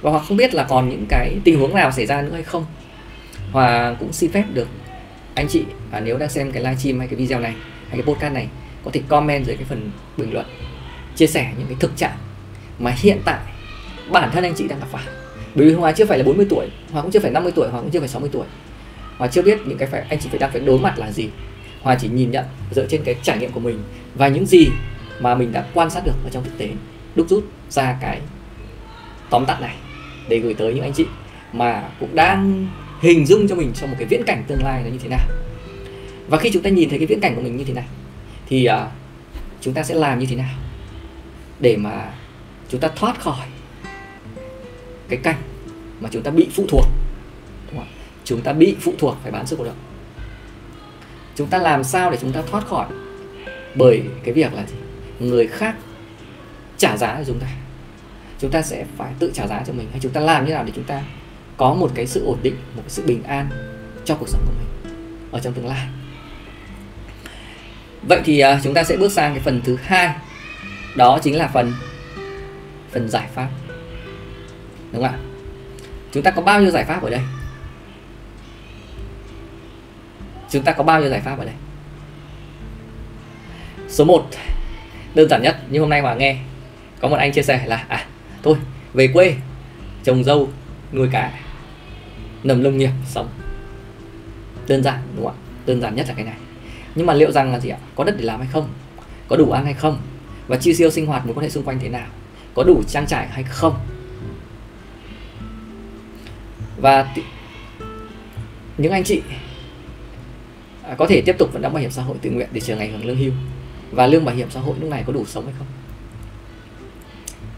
Và 0.00 0.10
hoặc 0.10 0.24
không 0.28 0.36
biết 0.36 0.54
là 0.54 0.64
còn 0.64 0.88
những 0.88 1.06
cái 1.08 1.36
tình 1.44 1.60
huống 1.60 1.74
nào 1.74 1.92
xảy 1.92 2.06
ra 2.06 2.22
nữa 2.22 2.32
hay 2.32 2.42
không. 2.42 2.66
Hòa 3.52 3.96
cũng 4.00 4.12
xin 4.12 4.32
phép 4.32 4.44
được 4.52 4.68
anh 5.38 5.48
chị, 5.48 5.64
và 5.90 6.00
nếu 6.00 6.18
đang 6.18 6.28
xem 6.28 6.52
cái 6.52 6.62
livestream 6.62 6.98
hay 6.98 7.08
cái 7.08 7.16
video 7.16 7.40
này, 7.40 7.54
hay 7.88 8.02
cái 8.02 8.02
podcast 8.02 8.34
này, 8.34 8.48
có 8.84 8.90
thể 8.94 9.00
comment 9.08 9.46
dưới 9.46 9.56
cái 9.56 9.64
phần 9.64 9.90
bình 10.16 10.32
luận, 10.32 10.46
chia 11.16 11.26
sẻ 11.26 11.52
những 11.58 11.66
cái 11.66 11.76
thực 11.80 11.96
trạng 11.96 12.16
mà 12.78 12.94
hiện 12.96 13.18
tại 13.24 13.38
bản 14.10 14.30
thân 14.32 14.44
anh 14.44 14.54
chị 14.54 14.68
đang 14.68 14.78
gặp 14.78 14.86
phải. 14.90 15.04
Bởi 15.54 15.66
vì 15.66 15.74
Hòa 15.74 15.92
chưa 15.92 16.06
phải 16.06 16.18
là 16.18 16.24
40 16.24 16.46
tuổi 16.50 16.66
Hòa 16.92 17.02
cũng 17.02 17.10
chưa 17.10 17.20
phải 17.20 17.30
50 17.30 17.52
tuổi 17.56 17.68
Hòa 17.68 17.80
cũng 17.80 17.90
chưa 17.90 17.98
phải 17.98 18.08
60 18.08 18.30
tuổi. 18.32 18.46
Hòa 19.18 19.28
chưa 19.28 19.42
biết 19.42 19.58
những 19.66 19.78
cái 19.78 19.88
phải, 19.88 20.04
anh 20.08 20.18
chị 20.20 20.28
phải 20.28 20.38
đang 20.38 20.50
phải 20.50 20.60
đối 20.60 20.78
mặt 20.78 20.98
là 20.98 21.10
gì. 21.10 21.28
Hòa 21.82 21.94
chỉ 22.00 22.08
nhìn 22.08 22.30
nhận 22.30 22.44
dựa 22.70 22.86
trên 22.86 23.04
cái 23.04 23.14
trải 23.22 23.38
nghiệm 23.38 23.52
của 23.52 23.60
mình 23.60 23.82
và 24.14 24.28
những 24.28 24.46
gì 24.46 24.68
mà 25.20 25.34
mình 25.34 25.52
đã 25.52 25.64
quan 25.74 25.90
sát 25.90 26.04
được 26.04 26.14
ở 26.24 26.30
trong 26.30 26.44
thực 26.44 26.58
tế. 26.58 26.70
Đúc 27.14 27.28
rút 27.28 27.44
ra 27.70 27.98
cái 28.00 28.20
tóm 29.30 29.46
tắt 29.46 29.60
này 29.60 29.74
để 30.28 30.38
gửi 30.38 30.54
tới 30.54 30.74
những 30.74 30.84
anh 30.84 30.92
chị 30.92 31.06
mà 31.52 31.82
cũng 32.00 32.14
đang 32.14 32.66
hình 33.00 33.26
dung 33.26 33.48
cho 33.48 33.54
mình 33.54 33.72
trong 33.74 33.90
một 33.90 33.96
cái 33.98 34.08
viễn 34.08 34.22
cảnh 34.26 34.44
tương 34.48 34.62
lai 34.64 34.82
là 34.84 34.90
như 34.90 34.98
thế 34.98 35.08
nào. 35.08 35.28
Và 36.28 36.38
khi 36.38 36.50
chúng 36.52 36.62
ta 36.62 36.70
nhìn 36.70 36.88
thấy 36.88 36.98
cái 36.98 37.06
viễn 37.06 37.20
cảnh 37.20 37.34
của 37.36 37.42
mình 37.42 37.56
như 37.56 37.64
thế 37.64 37.72
này 37.72 37.86
thì 38.48 38.68
uh, 38.68 38.88
chúng 39.60 39.74
ta 39.74 39.82
sẽ 39.82 39.94
làm 39.94 40.18
như 40.18 40.26
thế 40.26 40.36
nào 40.36 40.54
để 41.60 41.76
mà 41.76 42.12
chúng 42.68 42.80
ta 42.80 42.88
thoát 42.96 43.20
khỏi 43.20 43.46
cái 45.08 45.18
cảnh 45.22 45.42
mà 46.00 46.08
chúng 46.12 46.22
ta 46.22 46.30
bị 46.30 46.48
phụ 46.54 46.64
thuộc 46.68 46.84
đúng 47.70 47.78
không? 47.78 47.88
chúng 48.24 48.40
ta 48.40 48.52
bị 48.52 48.76
phụ 48.80 48.92
thuộc 48.98 49.16
phải 49.22 49.32
bán 49.32 49.46
sức 49.46 49.60
lao 49.60 49.66
động. 49.66 49.76
Chúng 51.34 51.48
ta 51.48 51.58
làm 51.58 51.84
sao 51.84 52.10
để 52.10 52.18
chúng 52.20 52.32
ta 52.32 52.42
thoát 52.42 52.66
khỏi? 52.66 52.86
Bởi 53.74 54.02
cái 54.24 54.34
việc 54.34 54.54
là 54.54 54.66
gì? 54.66 54.74
Người 55.18 55.46
khác 55.46 55.76
trả 56.76 56.96
giá 56.96 57.16
cho 57.18 57.24
chúng 57.26 57.38
ta. 57.40 57.46
Chúng 58.38 58.50
ta 58.50 58.62
sẽ 58.62 58.84
phải 58.96 59.12
tự 59.18 59.30
trả 59.34 59.46
giá 59.46 59.62
cho 59.66 59.72
mình 59.72 59.86
hay 59.90 60.00
chúng 60.00 60.12
ta 60.12 60.20
làm 60.20 60.46
như 60.46 60.52
nào 60.52 60.64
để 60.64 60.72
chúng 60.74 60.84
ta 60.84 61.02
có 61.58 61.74
một 61.74 61.90
cái 61.94 62.06
sự 62.06 62.24
ổn 62.24 62.38
định 62.42 62.56
một 62.76 62.82
cái 62.82 62.90
sự 62.90 63.02
bình 63.06 63.22
an 63.22 63.50
cho 64.04 64.14
cuộc 64.14 64.28
sống 64.28 64.42
của 64.46 64.52
mình 64.58 64.94
ở 65.30 65.40
trong 65.40 65.52
tương 65.52 65.66
lai. 65.66 65.86
Vậy 68.02 68.20
thì 68.24 68.44
uh, 68.44 68.48
chúng 68.64 68.74
ta 68.74 68.84
sẽ 68.84 68.96
bước 68.96 69.12
sang 69.12 69.32
cái 69.32 69.40
phần 69.40 69.60
thứ 69.64 69.76
hai. 69.82 70.14
Đó 70.96 71.18
chính 71.22 71.36
là 71.36 71.48
phần 71.48 71.72
phần 72.90 73.08
giải 73.08 73.28
pháp. 73.34 73.48
Đúng 74.92 75.02
không 75.02 75.12
ạ? 75.12 75.18
Chúng 76.12 76.22
ta 76.22 76.30
có 76.30 76.42
bao 76.42 76.60
nhiêu 76.60 76.70
giải 76.70 76.84
pháp 76.84 77.02
ở 77.02 77.10
đây? 77.10 77.20
Chúng 80.50 80.62
ta 80.62 80.72
có 80.72 80.82
bao 80.82 81.00
nhiêu 81.00 81.10
giải 81.10 81.20
pháp 81.20 81.38
ở 81.38 81.44
đây? 81.44 81.54
Số 83.88 84.04
1 84.04 84.28
đơn 85.14 85.28
giản 85.28 85.42
nhất 85.42 85.56
như 85.70 85.80
hôm 85.80 85.90
nay 85.90 86.02
mà 86.02 86.14
nghe 86.14 86.36
có 87.00 87.08
một 87.08 87.16
anh 87.16 87.32
chia 87.32 87.42
sẻ 87.42 87.66
là 87.66 87.84
à 87.88 88.06
thôi 88.42 88.56
về 88.94 89.08
quê 89.08 89.34
trồng 90.04 90.24
dâu 90.24 90.48
nuôi 90.92 91.08
cá 91.12 91.32
nầm 92.42 92.62
lông 92.62 92.78
nghiệp, 92.78 92.90
sống. 93.06 93.28
Đơn 94.68 94.82
giản, 94.82 94.98
đúng 95.16 95.24
không 95.24 95.34
ạ? 95.34 95.42
Đơn 95.66 95.80
giản 95.80 95.94
nhất 95.94 96.08
là 96.08 96.14
cái 96.14 96.24
này. 96.24 96.36
Nhưng 96.94 97.06
mà 97.06 97.14
liệu 97.14 97.32
rằng 97.32 97.52
là 97.52 97.60
gì 97.60 97.68
ạ? 97.68 97.78
Có 97.94 98.04
đất 98.04 98.14
để 98.18 98.24
làm 98.24 98.40
hay 98.40 98.48
không? 98.52 98.68
Có 99.28 99.36
đủ 99.36 99.50
ăn 99.50 99.64
hay 99.64 99.74
không? 99.74 99.98
Và 100.48 100.56
chi 100.56 100.74
tiêu 100.78 100.90
sinh 100.90 101.06
hoạt 101.06 101.26
mối 101.26 101.34
quan 101.34 101.44
hệ 101.44 101.50
xung 101.50 101.64
quanh 101.64 101.78
thế 101.78 101.88
nào? 101.88 102.06
Có 102.54 102.64
đủ 102.64 102.82
trang 102.88 103.06
trải 103.06 103.28
hay 103.28 103.44
không? 103.44 103.78
Và 106.80 107.14
những 108.78 108.92
anh 108.92 109.04
chị 109.04 109.22
à, 110.82 110.94
có 110.98 111.06
thể 111.06 111.22
tiếp 111.26 111.36
tục 111.38 111.52
vẫn 111.52 111.62
đóng 111.62 111.72
bảo 111.72 111.80
hiểm 111.80 111.90
xã 111.90 112.02
hội 112.02 112.16
tự 112.22 112.30
nguyện 112.30 112.48
để 112.52 112.60
chờ 112.60 112.76
ngày 112.76 112.88
hưởng 112.88 113.04
lương 113.04 113.16
hưu. 113.16 113.32
Và 113.90 114.06
lương 114.06 114.24
bảo 114.24 114.34
hiểm 114.34 114.50
xã 114.50 114.60
hội 114.60 114.76
lúc 114.80 114.90
này 114.90 115.04
có 115.06 115.12
đủ 115.12 115.24
sống 115.24 115.44
hay 115.44 115.54
không? 115.58 115.66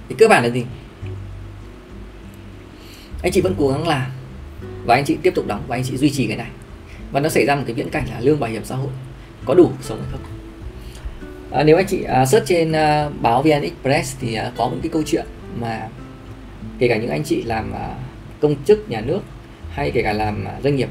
Thì 0.09 0.15
cơ 0.19 0.29
bản 0.29 0.43
là 0.43 0.51
gì? 0.51 0.65
Anh 3.23 3.33
chị 3.33 3.41
vẫn 3.41 3.55
cố 3.59 3.69
gắng 3.69 3.89
làm 3.89 4.11
và 4.85 4.95
anh 4.95 5.05
chị 5.05 5.17
tiếp 5.23 5.33
tục 5.35 5.47
đóng 5.47 5.63
và 5.69 5.77
anh 5.77 5.85
chị 5.85 5.97
duy 5.97 6.11
trì 6.11 6.27
cái 6.27 6.37
này. 6.37 6.51
Và 7.13 7.21
nó 7.21 7.29
xảy 7.29 7.47
ra 7.47 7.55
một 7.55 7.63
cái 7.67 7.75
viễn 7.75 7.91
cảnh 7.91 8.05
là 8.11 8.21
lương 8.21 8.41
bảo 8.41 8.51
hiểm 8.51 8.65
xã 8.65 8.77
hội 8.77 8.91
có 9.45 9.55
đủ 9.55 9.71
sống 9.81 9.99
hay 9.99 10.09
không? 10.13 10.21
À, 11.51 11.63
nếu 11.63 11.77
anh 11.77 11.87
chị 11.87 12.03
à, 12.03 12.27
search 12.27 12.47
trên 12.47 12.73
à, 12.73 13.09
báo 13.21 13.43
VN 13.43 13.63
Express 13.63 14.17
thì 14.21 14.35
à, 14.35 14.53
có 14.57 14.69
một 14.69 14.77
cái 14.83 14.91
câu 14.93 15.03
chuyện 15.07 15.27
mà 15.61 15.89
kể 16.79 16.89
cả 16.89 16.97
những 16.97 17.11
anh 17.11 17.25
chị 17.25 17.43
làm 17.43 17.73
à, 17.73 17.95
công 18.41 18.55
chức 18.65 18.91
nhà 18.91 19.01
nước 19.01 19.21
hay 19.71 19.91
kể 19.91 20.03
cả 20.03 20.13
làm 20.13 20.45
à, 20.45 20.61
doanh 20.65 20.77
nghiệp 20.77 20.89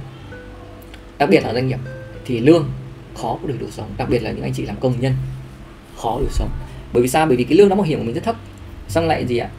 đặc 1.17 1.29
biệt 1.29 1.43
là 1.43 1.53
doanh 1.53 1.67
nghiệp 1.67 1.79
thì 2.25 2.39
lương 2.39 2.69
khó 3.15 3.37
có 3.41 3.47
được 3.47 3.55
đủ 3.59 3.67
sống 3.71 3.89
đặc 3.97 4.09
biệt 4.09 4.23
là 4.23 4.31
những 4.31 4.43
anh 4.43 4.53
chị 4.53 4.65
làm 4.65 4.75
công 4.79 4.93
nhân 4.99 5.13
khó 6.01 6.19
đủ 6.19 6.27
sống. 6.29 6.49
Bởi 6.93 7.03
vì 7.03 7.09
sao? 7.09 7.25
Bởi 7.25 7.37
vì 7.37 7.43
cái 7.43 7.57
lương 7.57 7.69
đóng 7.69 7.77
bảo 7.77 7.87
hiểm 7.87 7.99
của 7.99 8.05
mình 8.05 8.15
rất 8.15 8.23
thấp. 8.23 8.35
Xong 8.87 9.07
lại 9.07 9.25
gì 9.25 9.37
ạ? 9.37 9.49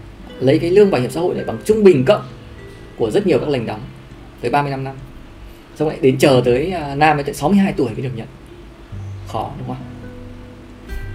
Lấy 0.40 0.58
cái 0.58 0.70
lương 0.70 0.90
bảo 0.90 1.00
hiểm 1.00 1.10
xã 1.10 1.20
hội 1.20 1.34
này 1.34 1.44
bằng 1.44 1.58
trung 1.64 1.84
bình 1.84 2.04
cộng 2.04 2.22
của 2.96 3.10
rất 3.10 3.26
nhiều 3.26 3.38
các 3.38 3.48
lành 3.48 3.66
đóng 3.66 3.80
tới 4.40 4.50
35 4.50 4.84
năm. 4.84 4.94
Xong 5.76 5.88
lại 5.88 5.98
đến 6.00 6.18
chờ 6.18 6.42
tới 6.44 6.74
uh, 6.92 6.98
nam 6.98 7.22
tới 7.24 7.34
62 7.34 7.72
tuổi 7.76 7.90
mới 7.92 8.02
được 8.02 8.12
nhận. 8.14 8.28
Khó 9.28 9.50
đúng 9.58 9.68
không 9.68 9.90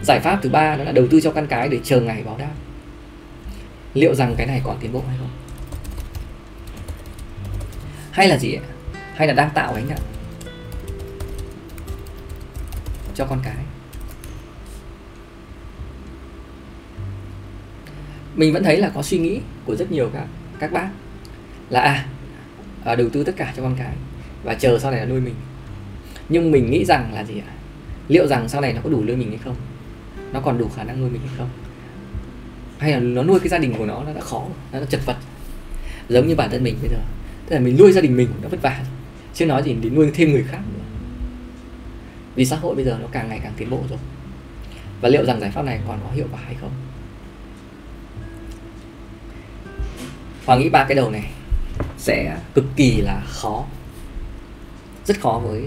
giải 0.05 0.19
pháp 0.19 0.39
thứ 0.41 0.49
ba 0.49 0.75
đó 0.75 0.83
là 0.83 0.91
đầu 0.91 1.07
tư 1.11 1.21
cho 1.21 1.31
căn 1.31 1.47
cái 1.47 1.69
để 1.69 1.79
chờ 1.83 2.01
ngày 2.01 2.23
báo 2.25 2.37
đáp. 2.37 2.51
Liệu 3.93 4.15
rằng 4.15 4.35
cái 4.37 4.47
này 4.47 4.61
còn 4.63 4.77
tiến 4.79 4.93
bộ 4.93 5.03
hay 5.07 5.17
không? 5.19 5.29
Hay 8.11 8.27
là 8.27 8.37
gì 8.37 8.53
ạ? 8.53 8.63
Hay 9.15 9.27
là 9.27 9.33
đang 9.33 9.49
tạo 9.53 9.73
gánh 9.73 9.87
nặng 9.87 9.99
cho 13.15 13.25
con 13.25 13.39
cái? 13.43 13.55
Mình 18.35 18.53
vẫn 18.53 18.63
thấy 18.63 18.77
là 18.77 18.91
có 18.95 19.01
suy 19.01 19.17
nghĩ 19.17 19.39
của 19.65 19.75
rất 19.75 19.91
nhiều 19.91 20.09
các 20.13 20.25
các 20.59 20.71
bác 20.71 20.89
là 21.69 21.81
à, 21.81 22.05
à 22.85 22.95
đầu 22.95 23.09
tư 23.09 23.23
tất 23.23 23.35
cả 23.37 23.53
cho 23.57 23.63
con 23.63 23.75
cái 23.77 23.93
và 24.43 24.53
chờ 24.53 24.79
sau 24.79 24.91
này 24.91 24.99
nó 24.99 25.05
nuôi 25.05 25.21
mình. 25.21 25.35
Nhưng 26.29 26.51
mình 26.51 26.71
nghĩ 26.71 26.85
rằng 26.85 27.13
là 27.13 27.23
gì 27.23 27.33
ạ? 27.39 27.53
Liệu 28.07 28.27
rằng 28.27 28.49
sau 28.49 28.61
này 28.61 28.73
nó 28.73 28.81
có 28.83 28.89
đủ 28.89 29.03
nuôi 29.03 29.15
mình 29.15 29.29
hay 29.29 29.39
không? 29.43 29.55
Nó 30.33 30.39
còn 30.39 30.57
đủ 30.57 30.69
khả 30.75 30.83
năng 30.83 31.01
nuôi 31.01 31.09
mình 31.09 31.21
hay 31.27 31.35
không? 31.37 31.49
Hay 32.79 32.91
là 32.91 32.99
nó 32.99 33.23
nuôi 33.23 33.39
cái 33.39 33.49
gia 33.49 33.57
đình 33.57 33.73
của 33.77 33.85
nó 33.85 34.03
nó 34.03 34.13
đã 34.13 34.21
khó, 34.21 34.45
nó 34.71 34.79
đã 34.79 34.85
chật 34.85 35.05
vật? 35.05 35.15
Giống 36.09 36.27
như 36.27 36.35
bản 36.35 36.49
thân 36.49 36.63
mình 36.63 36.77
bây 36.81 36.89
giờ. 36.89 36.97
Tức 37.45 37.55
là 37.55 37.61
mình 37.61 37.77
nuôi 37.79 37.91
gia 37.91 38.01
đình 38.01 38.17
mình 38.17 38.29
nó 38.41 38.49
vất 38.49 38.61
vả 38.61 38.83
chứ 39.33 39.45
nói 39.45 39.63
gì 39.63 39.73
đến 39.73 39.95
nuôi 39.95 40.11
thêm 40.13 40.31
người 40.31 40.43
khác 40.43 40.61
nữa. 40.73 40.83
Vì 42.35 42.45
xã 42.45 42.55
hội 42.55 42.75
bây 42.75 42.85
giờ 42.85 42.97
nó 43.01 43.07
càng 43.11 43.29
ngày 43.29 43.39
càng 43.43 43.53
tiến 43.57 43.69
bộ 43.69 43.83
rồi. 43.89 43.99
Và 45.01 45.09
liệu 45.09 45.25
rằng 45.25 45.39
giải 45.39 45.51
pháp 45.51 45.65
này 45.65 45.79
còn 45.87 45.99
có 46.03 46.15
hiệu 46.15 46.25
quả 46.31 46.39
hay 46.45 46.55
không? 46.61 46.71
Hoàng 50.45 50.59
nghĩ 50.59 50.69
ba 50.69 50.83
cái 50.83 50.95
đầu 50.95 51.11
này 51.11 51.31
sẽ 51.97 52.37
cực 52.53 52.65
kỳ 52.75 53.01
là 53.01 53.23
khó. 53.27 53.65
Rất 55.05 55.21
khó 55.21 55.41
với 55.43 55.63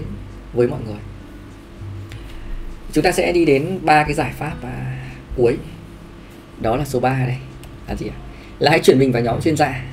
với 0.53 0.67
mọi 0.67 0.79
người. 0.85 0.99
Chúng 2.93 3.03
ta 3.03 3.11
sẽ 3.11 3.31
đi 3.31 3.45
đến 3.45 3.79
ba 3.81 4.03
cái 4.03 4.13
giải 4.13 4.33
pháp 4.37 4.55
và 4.61 4.99
cuối. 5.35 5.57
Đó 6.61 6.75
là 6.75 6.85
số 6.85 6.99
3 6.99 7.25
đây. 7.25 7.37
Là 7.87 7.95
gì 7.95 8.07
ạ? 8.07 8.17
Là 8.59 8.71
hãy 8.71 8.79
chuyển 8.79 8.99
mình 8.99 9.11
vào 9.11 9.21
nhóm 9.21 9.41
chuyên 9.41 9.57
gia. 9.57 9.85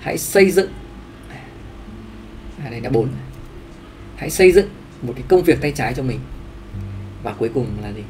Hãy 0.00 0.18
xây 0.18 0.50
dựng. 0.50 0.70
À 2.64 2.70
đây 2.70 2.80
là 2.80 2.90
bốn. 2.90 3.08
Hãy 4.16 4.30
xây 4.30 4.52
dựng 4.52 4.68
một 5.02 5.12
cái 5.16 5.24
công 5.28 5.42
việc 5.42 5.60
tay 5.60 5.72
trái 5.76 5.94
cho 5.94 6.02
mình. 6.02 6.20
Và 7.22 7.32
cuối 7.32 7.50
cùng 7.54 7.66
là 7.82 7.92
gì? 7.92 8.02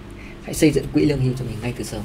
Hãy 0.45 0.55
xây 0.55 0.71
dựng 0.71 0.85
quỹ 0.93 1.05
lương 1.05 1.21
hưu 1.21 1.33
cho 1.39 1.45
mình 1.45 1.57
ngay 1.63 1.75
từ 1.77 1.85
sớm 1.85 2.03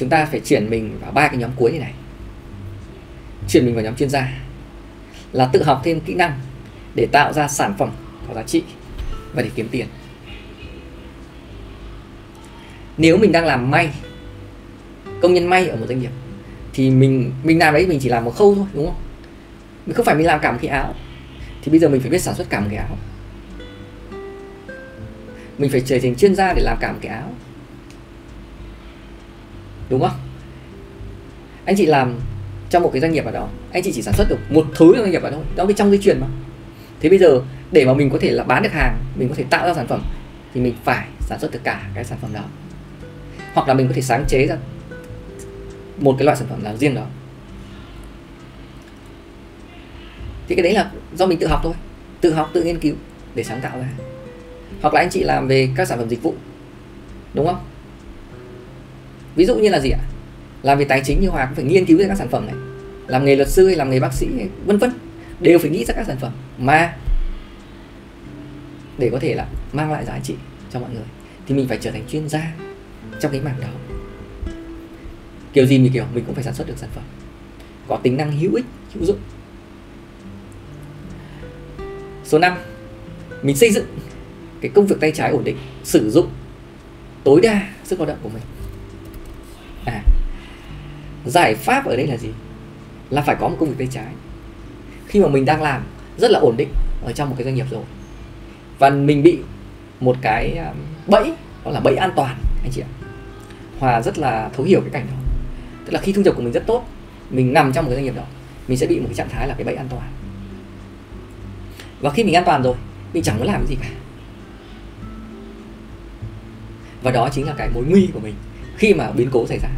chúng 0.00 0.08
ta 0.08 0.24
phải 0.24 0.40
chuyển 0.40 0.70
mình 0.70 0.98
vào 1.00 1.12
ba 1.12 1.28
cái 1.28 1.36
nhóm 1.36 1.50
cuối 1.56 1.70
này 1.70 1.80
này. 1.80 1.92
Chuyển 3.48 3.66
mình 3.66 3.74
vào 3.74 3.84
nhóm 3.84 3.96
chuyên 3.96 4.08
gia. 4.08 4.32
Là 5.32 5.46
tự 5.52 5.62
học 5.62 5.80
thêm 5.84 6.00
kỹ 6.00 6.14
năng 6.14 6.38
để 6.94 7.06
tạo 7.12 7.32
ra 7.32 7.48
sản 7.48 7.74
phẩm 7.78 7.90
có 8.28 8.34
giá 8.34 8.42
trị 8.42 8.62
và 9.34 9.42
để 9.42 9.50
kiếm 9.54 9.68
tiền. 9.70 9.86
Nếu 12.96 13.16
mình 13.16 13.32
đang 13.32 13.46
làm 13.46 13.70
may, 13.70 13.90
công 15.22 15.34
nhân 15.34 15.46
may 15.46 15.68
ở 15.68 15.76
một 15.76 15.86
doanh 15.88 16.00
nghiệp, 16.00 16.10
thì 16.72 16.90
mình 16.90 17.32
mình 17.44 17.58
làm 17.58 17.74
đấy 17.74 17.86
mình 17.86 17.98
chỉ 18.02 18.08
làm 18.08 18.24
một 18.24 18.36
khâu 18.36 18.54
thôi, 18.54 18.66
đúng 18.74 18.86
không? 18.86 19.00
Mình 19.86 19.94
không 19.94 20.06
phải 20.06 20.14
mình 20.14 20.26
làm 20.26 20.40
cả 20.40 20.52
một 20.52 20.58
cái 20.62 20.70
áo. 20.70 20.94
Thì 21.62 21.70
bây 21.70 21.80
giờ 21.80 21.88
mình 21.88 22.00
phải 22.00 22.10
biết 22.10 22.22
sản 22.22 22.34
xuất 22.34 22.50
cả 22.50 22.60
một 22.60 22.66
cái 22.70 22.78
áo. 22.78 22.96
Mình 25.58 25.70
phải 25.70 25.82
trở 25.86 25.98
thành 26.02 26.14
chuyên 26.14 26.34
gia 26.34 26.52
để 26.52 26.62
làm 26.62 26.78
cả 26.80 26.92
một 26.92 26.98
cái 27.02 27.12
áo 27.12 27.32
đúng 29.90 30.00
không? 30.00 30.18
Anh 31.64 31.76
chị 31.76 31.86
làm 31.86 32.18
trong 32.70 32.82
một 32.82 32.90
cái 32.92 33.00
doanh 33.00 33.12
nghiệp 33.12 33.24
ở 33.24 33.30
đó, 33.30 33.48
anh 33.72 33.82
chị 33.82 33.92
chỉ 33.92 34.02
sản 34.02 34.14
xuất 34.14 34.28
được 34.28 34.38
một 34.50 34.66
thứ 34.74 34.92
trong 34.94 35.02
doanh 35.02 35.10
nghiệp 35.10 35.22
ở 35.22 35.30
đó 35.30 35.38
đó 35.56 35.66
cái 35.66 35.74
trong 35.74 35.90
dây 35.90 35.98
chuyền 36.02 36.20
mà. 36.20 36.26
Thế 37.00 37.08
bây 37.08 37.18
giờ 37.18 37.40
để 37.72 37.84
mà 37.84 37.94
mình 37.94 38.10
có 38.10 38.18
thể 38.20 38.30
là 38.30 38.44
bán 38.44 38.62
được 38.62 38.72
hàng, 38.72 38.98
mình 39.14 39.28
có 39.28 39.34
thể 39.34 39.44
tạo 39.50 39.66
ra 39.66 39.74
sản 39.74 39.86
phẩm, 39.86 40.02
thì 40.54 40.60
mình 40.60 40.74
phải 40.84 41.06
sản 41.20 41.38
xuất 41.40 41.50
được 41.50 41.60
cả 41.64 41.90
cái 41.94 42.04
sản 42.04 42.18
phẩm 42.22 42.32
đó. 42.32 42.42
Hoặc 43.54 43.68
là 43.68 43.74
mình 43.74 43.88
có 43.88 43.94
thể 43.94 44.02
sáng 44.02 44.24
chế 44.28 44.46
ra 44.46 44.56
một 45.98 46.14
cái 46.18 46.24
loại 46.24 46.36
sản 46.36 46.46
phẩm 46.50 46.64
nào 46.64 46.76
riêng 46.76 46.94
đó. 46.94 47.06
Thì 50.48 50.54
cái 50.54 50.62
đấy 50.62 50.72
là 50.72 50.90
do 51.16 51.26
mình 51.26 51.38
tự 51.38 51.46
học 51.46 51.60
thôi. 51.62 51.72
Tự 52.20 52.32
học, 52.32 52.50
tự 52.52 52.64
nghiên 52.64 52.78
cứu 52.78 52.94
để 53.34 53.44
sáng 53.44 53.60
tạo 53.60 53.78
ra. 53.78 53.88
Hoặc 54.82 54.94
là 54.94 55.00
anh 55.00 55.10
chị 55.10 55.24
làm 55.24 55.48
về 55.48 55.70
các 55.76 55.88
sản 55.88 55.98
phẩm 55.98 56.08
dịch 56.08 56.22
vụ. 56.22 56.34
Đúng 57.34 57.46
không? 57.46 57.60
Ví 59.36 59.44
dụ 59.44 59.54
như 59.54 59.68
là 59.68 59.80
gì 59.80 59.90
ạ? 59.90 60.00
Làm 60.62 60.78
về 60.78 60.84
tài 60.84 61.02
chính 61.04 61.20
như 61.20 61.28
hòa 61.28 61.46
cũng 61.46 61.54
phải 61.54 61.64
nghiên 61.64 61.84
cứu 61.84 61.98
ra 61.98 62.06
các 62.08 62.18
sản 62.18 62.28
phẩm 62.28 62.46
này. 62.46 62.54
Làm 63.06 63.24
nghề 63.24 63.36
luật 63.36 63.48
sư 63.48 63.66
hay 63.66 63.76
làm 63.76 63.90
nghề 63.90 64.00
bác 64.00 64.12
sĩ 64.12 64.28
vân 64.66 64.78
vân, 64.78 64.90
đều 65.40 65.58
phải 65.58 65.70
nghĩ 65.70 65.84
ra 65.84 65.94
các 65.94 66.06
sản 66.06 66.16
phẩm 66.20 66.32
mà 66.58 66.96
để 68.98 69.08
có 69.12 69.18
thể 69.18 69.34
là 69.34 69.46
mang 69.72 69.92
lại 69.92 70.04
giá 70.04 70.18
trị 70.22 70.34
cho 70.72 70.80
mọi 70.80 70.90
người. 70.92 71.04
Thì 71.46 71.54
mình 71.54 71.68
phải 71.68 71.78
trở 71.80 71.90
thành 71.90 72.02
chuyên 72.08 72.28
gia 72.28 72.52
trong 73.20 73.32
cái 73.32 73.40
mảng 73.40 73.60
đó. 73.60 73.68
Kiểu 75.52 75.66
gì 75.66 75.78
mình 75.78 75.92
kiểu, 75.92 76.04
mình 76.14 76.24
cũng 76.24 76.34
phải 76.34 76.44
sản 76.44 76.54
xuất 76.54 76.66
được 76.66 76.78
sản 76.78 76.90
phẩm. 76.94 77.04
Có 77.88 77.96
tính 78.02 78.16
năng 78.16 78.38
hữu 78.38 78.54
ích, 78.54 78.64
hữu 78.94 79.04
dụng. 79.04 79.18
Số 82.24 82.38
5 82.38 82.58
mình 83.42 83.56
xây 83.56 83.70
dựng 83.70 83.86
cái 84.60 84.70
công 84.74 84.86
việc 84.86 84.96
tay 85.00 85.12
trái 85.12 85.30
ổn 85.30 85.44
định, 85.44 85.56
sử 85.84 86.10
dụng 86.10 86.30
tối 87.24 87.40
đa 87.40 87.68
sức 87.84 88.00
lao 88.00 88.06
động 88.06 88.18
của 88.22 88.28
mình 88.28 88.42
à 89.84 90.02
giải 91.26 91.54
pháp 91.54 91.86
ở 91.86 91.96
đây 91.96 92.06
là 92.06 92.16
gì? 92.16 92.28
Là 93.10 93.22
phải 93.22 93.36
có 93.40 93.48
một 93.48 93.56
công 93.60 93.68
việc 93.68 93.74
tay 93.78 93.88
trái. 93.90 94.12
Khi 95.06 95.20
mà 95.20 95.28
mình 95.28 95.44
đang 95.44 95.62
làm 95.62 95.82
rất 96.18 96.30
là 96.30 96.38
ổn 96.38 96.56
định 96.56 96.68
ở 97.04 97.12
trong 97.12 97.28
một 97.28 97.34
cái 97.38 97.44
doanh 97.44 97.54
nghiệp 97.54 97.66
rồi, 97.70 97.82
và 98.78 98.90
mình 98.90 99.22
bị 99.22 99.38
một 100.00 100.16
cái 100.22 100.56
à, 100.56 100.72
bẫy, 101.06 101.32
đó 101.64 101.70
là 101.70 101.80
bẫy 101.80 101.96
an 101.96 102.10
toàn, 102.16 102.36
anh 102.62 102.70
chị 102.72 102.80
ạ. 102.80 102.90
Hòa 103.78 104.02
rất 104.02 104.18
là 104.18 104.50
thấu 104.56 104.66
hiểu 104.66 104.80
cái 104.80 104.90
cảnh 104.90 105.06
đó. 105.10 105.16
Tức 105.84 105.92
là 105.92 106.00
khi 106.00 106.12
thu 106.12 106.22
nhập 106.22 106.34
của 106.36 106.42
mình 106.42 106.52
rất 106.52 106.66
tốt, 106.66 106.84
mình 107.30 107.52
nằm 107.52 107.72
trong 107.72 107.84
một 107.84 107.88
cái 107.88 107.96
doanh 107.96 108.04
nghiệp 108.04 108.16
đó, 108.16 108.24
mình 108.68 108.78
sẽ 108.78 108.86
bị 108.86 109.00
một 109.00 109.06
cái 109.06 109.14
trạng 109.14 109.28
thái 109.28 109.48
là 109.48 109.54
cái 109.54 109.64
bẫy 109.64 109.74
an 109.74 109.88
toàn. 109.88 110.12
Và 112.00 112.10
khi 112.10 112.24
mình 112.24 112.34
an 112.34 112.44
toàn 112.46 112.62
rồi, 112.62 112.74
mình 113.14 113.22
chẳng 113.22 113.38
muốn 113.38 113.46
làm 113.46 113.56
cái 113.56 113.66
gì 113.66 113.76
cả. 113.82 113.88
Và 117.02 117.10
đó 117.10 117.28
chính 117.32 117.46
là 117.46 117.54
cái 117.58 117.70
mối 117.74 117.84
nguy 117.88 118.08
của 118.14 118.20
mình 118.20 118.34
khi 118.80 118.94
mà 118.94 119.10
biến 119.10 119.28
cố 119.32 119.46
xảy 119.46 119.58
ra. 119.58 119.68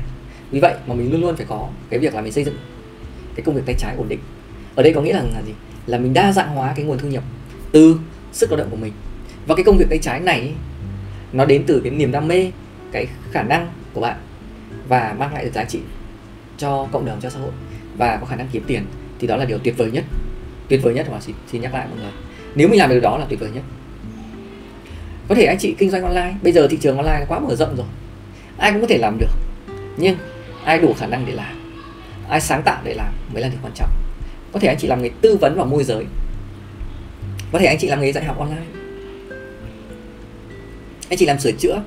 Vì 0.50 0.60
vậy 0.60 0.74
mà 0.86 0.94
mình 0.94 1.12
luôn 1.12 1.20
luôn 1.20 1.36
phải 1.36 1.46
có 1.48 1.68
cái 1.90 2.00
việc 2.00 2.14
là 2.14 2.20
mình 2.20 2.32
xây 2.32 2.44
dựng 2.44 2.56
cái 3.34 3.42
công 3.44 3.54
việc 3.54 3.62
tay 3.66 3.74
trái 3.78 3.94
ổn 3.96 4.08
định. 4.08 4.18
Ở 4.74 4.82
đây 4.82 4.92
có 4.92 5.02
nghĩa 5.02 5.12
là 5.12 5.22
là 5.22 5.42
gì? 5.46 5.52
Là 5.86 5.98
mình 5.98 6.14
đa 6.14 6.32
dạng 6.32 6.48
hóa 6.48 6.72
cái 6.76 6.84
nguồn 6.84 6.98
thu 6.98 7.08
nhập 7.08 7.22
từ 7.72 7.96
sức 8.32 8.50
lao 8.50 8.58
động 8.58 8.70
của 8.70 8.76
mình. 8.76 8.92
Và 9.46 9.54
cái 9.54 9.64
công 9.64 9.78
việc 9.78 9.86
tay 9.90 9.98
trái 9.98 10.20
này 10.20 10.52
nó 11.32 11.44
đến 11.44 11.64
từ 11.66 11.80
cái 11.84 11.92
niềm 11.92 12.12
đam 12.12 12.28
mê 12.28 12.50
cái 12.92 13.06
khả 13.30 13.42
năng 13.42 13.68
của 13.92 14.00
bạn 14.00 14.16
và 14.88 15.14
mang 15.18 15.34
lại 15.34 15.44
được 15.44 15.50
giá 15.54 15.64
trị 15.64 15.80
cho 16.58 16.88
cộng 16.92 17.04
đồng 17.04 17.20
cho 17.20 17.30
xã 17.30 17.40
hội 17.40 17.50
và 17.96 18.16
có 18.16 18.26
khả 18.26 18.36
năng 18.36 18.48
kiếm 18.52 18.62
tiền 18.66 18.86
thì 19.18 19.26
đó 19.26 19.36
là 19.36 19.44
điều 19.44 19.58
tuyệt 19.58 19.74
vời 19.76 19.90
nhất. 19.90 20.04
Tuyệt 20.68 20.80
vời 20.82 20.94
nhất 20.94 21.06
mà 21.10 21.20
xin, 21.20 21.34
xin 21.52 21.62
nhắc 21.62 21.74
lại 21.74 21.86
mọi 21.90 21.98
người. 21.98 22.12
Nếu 22.54 22.68
mình 22.68 22.78
làm 22.78 22.90
được 22.90 23.00
đó 23.00 23.18
là 23.18 23.26
tuyệt 23.28 23.40
vời 23.40 23.50
nhất. 23.54 23.62
Có 25.28 25.34
thể 25.34 25.44
anh 25.44 25.58
chị 25.58 25.74
kinh 25.78 25.90
doanh 25.90 26.02
online 26.02 26.34
bây 26.42 26.52
giờ 26.52 26.68
thị 26.68 26.78
trường 26.80 26.96
online 26.96 27.24
quá 27.28 27.38
mở 27.38 27.54
rộng 27.54 27.76
rồi 27.76 27.86
ai 28.62 28.72
cũng 28.72 28.80
có 28.80 28.86
thể 28.86 28.98
làm 28.98 29.18
được. 29.18 29.30
Nhưng 29.96 30.16
ai 30.64 30.78
đủ 30.78 30.94
khả 30.98 31.06
năng 31.06 31.26
để 31.26 31.32
làm, 31.32 31.76
ai 32.28 32.40
sáng 32.40 32.62
tạo 32.62 32.80
để 32.84 32.94
làm 32.94 33.12
mới 33.32 33.42
là 33.42 33.48
điều 33.48 33.58
quan 33.62 33.72
trọng. 33.74 33.90
Có 34.52 34.58
thể 34.58 34.68
anh 34.68 34.76
chị 34.80 34.88
làm 34.88 35.02
nghề 35.02 35.10
tư 35.20 35.36
vấn 35.40 35.54
và 35.54 35.64
môi 35.64 35.84
giới. 35.84 36.04
Có 37.52 37.58
thể 37.58 37.66
anh 37.66 37.78
chị 37.78 37.88
làm 37.88 38.00
nghề 38.00 38.12
dạy 38.12 38.24
học 38.24 38.38
online. 38.38 38.66
Anh 41.08 41.18
chị 41.18 41.26
làm 41.26 41.38
sửa 41.38 41.52
chữa, 41.52 41.82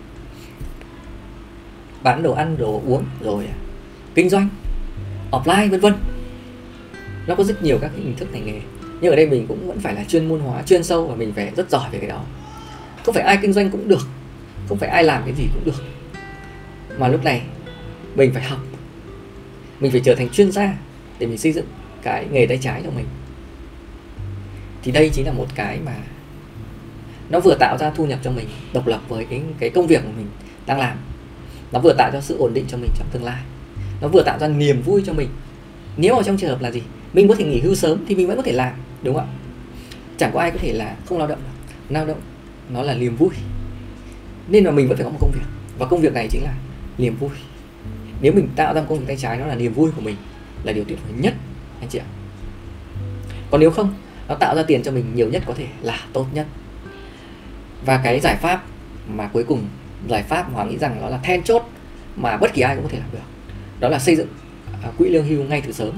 bán 2.04 2.24
đồ 2.24 2.34
ăn, 2.34 2.58
đồ 2.58 2.82
uống, 2.86 3.06
rồi 3.22 3.46
à, 3.46 3.56
kinh 4.16 4.30
doanh, 4.30 4.50
offline, 5.32 5.70
vân 5.70 5.80
vân. 5.80 5.94
Nó 7.28 7.36
có 7.36 7.44
rất 7.44 7.64
nhiều 7.64 7.78
các 7.82 7.92
hình 7.96 8.16
thức 8.18 8.28
ngành 8.32 8.46
nghề. 8.46 8.60
Nhưng 9.02 9.12
ở 9.12 9.16
đây 9.16 9.28
mình 9.28 9.48
cũng 9.48 9.68
vẫn 9.68 9.80
phải 9.80 9.96
là 9.96 10.04
chuyên 10.04 10.30
môn 10.30 10.40
hóa, 10.40 10.62
chuyên 10.62 10.84
sâu 10.84 11.08
và 11.08 11.16
mình 11.16 11.34
phải 11.36 11.52
rất 11.56 11.70
giỏi 11.70 11.90
về 11.92 12.00
cái 12.00 12.10
đó. 12.10 12.24
Không 13.06 13.16
phải 13.16 13.24
ai 13.24 13.38
kinh 13.42 13.54
doanh 13.54 13.70
cũng 13.70 13.88
được, 13.88 14.08
không 14.70 14.78
phải 14.78 14.90
ai 14.90 15.04
làm 15.04 15.22
cái 15.26 15.34
gì 15.34 15.48
cũng 15.54 15.66
được 15.66 15.95
mà 16.98 17.08
lúc 17.08 17.24
này, 17.24 17.42
mình 18.16 18.32
phải 18.34 18.44
học. 18.44 18.60
Mình 19.80 19.92
phải 19.92 20.02
trở 20.04 20.16
thành 20.16 20.30
chuyên 20.30 20.52
gia 20.52 20.74
để 21.20 21.28
mình 21.28 21.38
xây 21.38 21.52
dựng 21.52 21.66
cái 22.04 22.28
nghề 22.32 22.46
tay 22.46 22.58
trái 22.58 22.82
cho 22.84 22.92
mình. 22.92 23.06
Thì 24.84 24.92
đây 24.92 25.10
chính 25.14 25.26
là 25.26 25.32
một 25.32 25.48
cái 25.56 25.80
mà 25.86 25.96
nó 27.30 27.40
vừa 27.40 27.56
tạo 27.60 27.78
ra 27.78 27.90
thu 27.90 28.06
nhập 28.06 28.20
cho 28.24 28.32
mình 28.32 28.48
độc 28.74 28.88
lập 28.88 29.02
với 29.10 29.26
cái 29.26 29.42
cái 29.60 29.70
công 29.70 29.88
việc 29.88 30.02
của 30.04 30.12
mình 30.18 30.28
đang 30.66 30.80
làm. 30.80 30.98
Nó 31.72 31.80
vừa 31.80 31.94
tạo 31.94 32.10
cho 32.14 32.22
sự 32.22 32.38
ổn 32.38 32.54
định 32.54 32.66
cho 32.68 32.78
mình 32.78 32.92
trong 32.96 33.08
tương 33.12 33.24
lai. 33.24 33.42
Nó 34.02 34.08
vừa 34.08 34.24
tạo 34.24 34.40
ra 34.40 34.48
niềm 34.48 34.82
vui 34.82 35.04
cho 35.06 35.14
mình. 35.14 35.30
Nếu 35.98 36.16
ở 36.16 36.24
trong 36.24 36.38
trường 36.38 36.50
hợp 36.50 36.62
là 36.62 36.72
gì, 36.72 36.82
mình 37.14 37.28
có 37.28 37.36
thể 37.36 37.46
nghỉ 37.46 37.60
hưu 37.60 37.76
sớm 37.76 38.06
thì 38.08 38.16
mình 38.16 38.28
vẫn 38.28 38.38
có 38.38 38.44
thể 38.44 38.52
làm, 38.52 38.74
đúng 39.02 39.16
không 39.16 39.24
ạ? 39.24 39.34
Chẳng 40.18 40.32
có 40.34 40.40
ai 40.40 40.52
có 40.52 40.58
thể 40.62 40.74
là 40.74 40.96
không 41.06 41.18
lao 41.18 41.28
động 41.28 41.40
lao 41.90 42.06
động 42.06 42.22
nó 42.70 42.82
là 42.82 42.94
niềm 42.94 43.16
vui. 43.16 43.30
Nên 44.48 44.64
là 44.64 44.72
mình 44.72 44.88
vẫn 44.88 44.98
phải 44.98 45.04
có 45.04 45.10
một 45.10 45.18
công 45.22 45.32
việc. 45.32 45.46
Và 45.78 45.86
công 45.86 46.02
việc 46.02 46.14
này 46.14 46.28
chính 46.32 46.44
là 46.44 46.54
niềm 46.98 47.16
vui. 47.16 47.30
Nếu 48.22 48.34
mình 48.34 48.50
tạo 48.56 48.74
ra 48.74 48.82
công 48.82 49.00
việc 49.00 49.06
tay 49.08 49.18
trái, 49.18 49.38
nó 49.38 49.46
là 49.46 49.56
niềm 49.56 49.74
vui 49.74 49.92
của 49.96 50.02
mình, 50.02 50.16
là 50.64 50.74
điều 50.74 50.84
tuyệt 50.84 51.00
vời 51.04 51.14
nhất, 51.20 51.34
anh 51.80 51.90
chị 51.90 52.00
ạ. 52.00 52.06
Còn 53.52 53.62
nếu 53.62 53.72
không, 53.72 53.94
nó 54.28 54.36
tạo 54.36 54.56
ra 54.56 54.64
tiền 54.64 54.84
cho 54.84 54.92
mình 54.92 55.16
nhiều 55.16 55.30
nhất 55.30 55.44
có 55.46 55.54
thể 55.54 55.68
là 55.82 56.00
tốt 56.14 56.26
nhất. 56.34 56.48
Và 57.86 58.02
cái 58.04 58.20
giải 58.20 58.36
pháp 58.36 58.64
mà 59.08 59.28
cuối 59.28 59.44
cùng, 59.44 59.68
giải 60.08 60.24
pháp 60.24 60.50
mà 60.50 60.56
hoàng 60.56 60.70
nghĩ 60.70 60.78
rằng 60.78 61.02
nó 61.02 61.10
là 61.10 61.18
then 61.18 61.44
chốt 61.44 61.70
mà 62.16 62.38
bất 62.38 62.54
kỳ 62.54 62.62
ai 62.62 62.76
cũng 62.76 62.84
có 62.84 62.90
thể 62.90 63.00
làm 63.00 63.10
được, 63.12 63.26
đó 63.80 63.90
là 63.90 64.00
xây 64.00 64.16
dựng 64.16 64.28
à, 64.84 64.90
quỹ 64.98 65.10
lương 65.10 65.26
hưu 65.26 65.44
ngay 65.44 65.62
từ 65.62 65.72
sớm. 65.72 65.92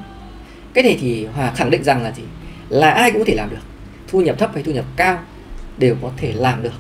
Cái 0.73 0.83
này 0.83 0.97
thì 1.01 1.25
hòa 1.25 1.51
khẳng 1.55 1.69
định 1.69 1.83
rằng 1.83 2.03
là 2.03 2.11
gì? 2.11 2.23
Là 2.69 2.91
ai 2.91 3.11
cũng 3.11 3.21
có 3.21 3.25
thể 3.27 3.35
làm 3.35 3.49
được. 3.49 3.61
Thu 4.07 4.21
nhập 4.21 4.35
thấp 4.39 4.51
hay 4.53 4.63
thu 4.63 4.71
nhập 4.71 4.85
cao 4.95 5.19
đều 5.77 5.95
có 6.01 6.11
thể 6.17 6.33
làm 6.33 6.63
được. 6.63 6.73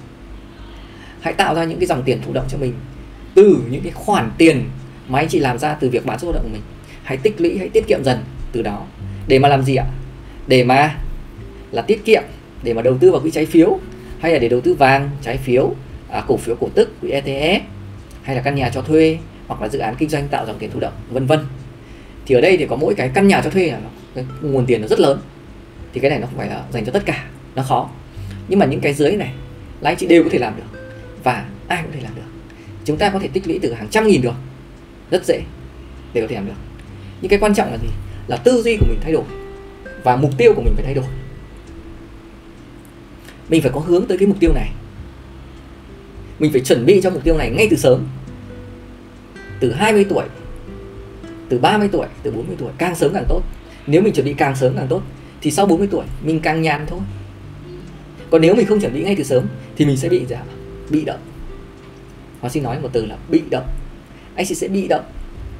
Hãy 1.21 1.33
tạo 1.33 1.55
ra 1.55 1.63
những 1.63 1.79
cái 1.79 1.87
dòng 1.87 2.03
tiền 2.03 2.21
thụ 2.21 2.33
động 2.33 2.45
cho 2.49 2.57
mình 2.57 2.73
từ 3.37 3.57
những 3.69 3.81
cái 3.81 3.91
khoản 3.91 4.31
tiền 4.37 4.63
mà 5.07 5.19
anh 5.19 5.27
chị 5.27 5.39
làm 5.39 5.57
ra 5.57 5.73
từ 5.73 5.89
việc 5.89 6.05
bán 6.05 6.19
số 6.19 6.27
lao 6.27 6.33
động 6.33 6.43
của 6.43 6.49
mình. 6.53 6.61
Hãy 7.03 7.17
tích 7.17 7.41
lũy 7.41 7.57
hãy 7.57 7.69
tiết 7.69 7.87
kiệm 7.87 8.03
dần 8.03 8.23
từ 8.51 8.61
đó. 8.61 8.85
Để 9.27 9.39
mà 9.39 9.49
làm 9.49 9.63
gì 9.63 9.75
ạ? 9.75 9.85
Để 10.47 10.63
mà 10.63 10.95
là 11.71 11.81
tiết 11.81 12.05
kiệm 12.05 12.23
để 12.63 12.73
mà 12.73 12.81
đầu 12.81 12.97
tư 12.97 13.11
vào 13.11 13.21
quỹ 13.21 13.31
trái 13.31 13.45
phiếu 13.45 13.79
hay 14.19 14.33
là 14.33 14.39
để 14.39 14.49
đầu 14.49 14.61
tư 14.61 14.73
vàng 14.73 15.09
trái 15.21 15.37
phiếu 15.37 15.73
à, 16.09 16.23
cổ 16.27 16.37
phiếu 16.37 16.55
cổ 16.55 16.69
tức 16.75 16.93
quỹ 17.01 17.11
ETF 17.11 17.59
hay 18.21 18.35
là 18.35 18.41
căn 18.41 18.55
nhà 18.55 18.69
cho 18.69 18.81
thuê 18.81 19.17
hoặc 19.47 19.61
là 19.61 19.67
dự 19.67 19.79
án 19.79 19.95
kinh 19.95 20.09
doanh 20.09 20.27
tạo 20.27 20.45
dòng 20.45 20.55
tiền 20.59 20.71
thụ 20.71 20.79
động 20.79 20.93
vân 21.09 21.25
vân. 21.25 21.39
Thì 22.25 22.35
ở 22.35 22.41
đây 22.41 22.57
thì 22.57 22.65
có 22.69 22.75
mỗi 22.75 22.95
cái 22.95 23.09
căn 23.13 23.27
nhà 23.27 23.41
cho 23.43 23.49
thuê 23.49 23.71
là 23.71 23.79
nó, 24.15 24.21
nguồn 24.41 24.65
tiền 24.65 24.81
nó 24.81 24.87
rất 24.87 24.99
lớn. 24.99 25.19
Thì 25.93 25.99
cái 25.99 26.09
này 26.09 26.19
nó 26.19 26.27
không 26.27 26.37
phải 26.37 26.49
là 26.49 26.63
dành 26.71 26.85
cho 26.85 26.91
tất 26.91 27.05
cả 27.05 27.25
nó 27.55 27.63
khó. 27.63 27.89
Nhưng 28.47 28.59
mà 28.59 28.65
những 28.65 28.81
cái 28.81 28.93
dưới 28.93 29.11
này 29.11 29.31
là 29.81 29.89
anh 29.89 29.97
chị 29.97 30.07
đều 30.07 30.23
có 30.23 30.29
thể 30.31 30.39
làm 30.39 30.53
được 30.57 30.79
và 31.23 31.45
ai 31.67 31.81
cũng 31.81 31.91
có 31.91 31.95
thể 31.95 32.03
làm 32.03 32.15
được 32.15 32.26
chúng 32.87 32.97
ta 32.97 33.09
có 33.09 33.19
thể 33.19 33.27
tích 33.27 33.47
lũy 33.47 33.59
từ 33.61 33.73
hàng 33.73 33.87
trăm 33.89 34.07
nghìn 34.07 34.21
được. 34.21 34.33
Rất 35.11 35.25
dễ 35.25 35.41
để 36.13 36.21
có 36.21 36.27
thể 36.27 36.35
làm 36.35 36.45
được. 36.45 36.53
Nhưng 37.21 37.29
cái 37.29 37.39
quan 37.39 37.53
trọng 37.53 37.71
là 37.71 37.77
gì? 37.77 37.87
Là 38.27 38.37
tư 38.37 38.61
duy 38.61 38.77
của 38.77 38.85
mình 38.89 38.99
thay 39.01 39.13
đổi 39.13 39.23
và 40.03 40.15
mục 40.15 40.31
tiêu 40.37 40.53
của 40.55 40.61
mình 40.61 40.73
phải 40.75 40.85
thay 40.85 40.93
đổi. 40.93 41.05
Mình 43.49 43.61
phải 43.61 43.71
có 43.71 43.79
hướng 43.79 44.05
tới 44.05 44.17
cái 44.17 44.27
mục 44.27 44.37
tiêu 44.39 44.53
này. 44.53 44.69
Mình 46.39 46.51
phải 46.51 46.61
chuẩn 46.61 46.85
bị 46.85 47.01
cho 47.03 47.09
mục 47.09 47.23
tiêu 47.23 47.37
này 47.37 47.49
ngay 47.49 47.67
từ 47.71 47.77
sớm. 47.77 48.07
Từ 49.59 49.73
20 49.73 50.05
tuổi, 50.09 50.23
từ 51.49 51.59
30 51.59 51.89
tuổi, 51.91 52.07
từ 52.23 52.31
40 52.31 52.55
tuổi, 52.59 52.71
càng 52.77 52.95
sớm 52.95 53.13
càng 53.13 53.25
tốt. 53.29 53.41
Nếu 53.87 54.01
mình 54.01 54.13
chuẩn 54.13 54.25
bị 54.25 54.33
càng 54.33 54.55
sớm 54.55 54.73
càng 54.75 54.87
tốt, 54.87 55.01
thì 55.41 55.51
sau 55.51 55.65
40 55.65 55.87
tuổi 55.91 56.05
mình 56.23 56.39
càng 56.39 56.61
nhàn 56.61 56.85
thôi. 56.87 56.99
Còn 58.29 58.41
nếu 58.41 58.55
mình 58.55 58.65
không 58.65 58.79
chuẩn 58.79 58.93
bị 58.93 59.03
ngay 59.03 59.15
từ 59.15 59.23
sớm, 59.23 59.45
thì 59.75 59.85
mình 59.85 59.97
sẽ 59.97 60.09
bị 60.09 60.25
gì 60.25 60.35
bị 60.89 61.05
động. 61.05 61.19
Hoa 62.41 62.49
xin 62.49 62.63
nói 62.63 62.79
một 62.79 62.89
từ 62.93 63.05
là 63.05 63.17
bị 63.29 63.41
động. 63.51 63.67
Anh 64.35 64.45
chị 64.45 64.55
sẽ 64.55 64.67
bị 64.67 64.87
động 64.87 65.03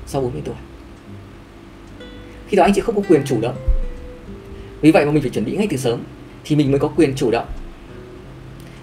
sau 0.06 0.22
40 0.22 0.42
tuổi. 0.46 0.56
Khi 2.48 2.58
đó 2.58 2.64
anh 2.64 2.74
chị 2.76 2.82
không 2.82 2.96
có 2.96 3.02
quyền 3.10 3.22
chủ 3.26 3.42
động. 3.42 3.56
Vì 4.82 4.92
vậy 4.92 5.06
mà 5.06 5.12
mình 5.12 5.22
phải 5.22 5.32
chuẩn 5.32 5.46
bị 5.46 5.58
ngay 5.58 5.68
từ 5.70 5.78
sớm 5.78 6.04
thì 6.44 6.56
mình 6.56 6.72
mới 6.72 6.80
có 6.80 6.88
quyền 6.88 7.16
chủ 7.16 7.32
động. 7.32 7.48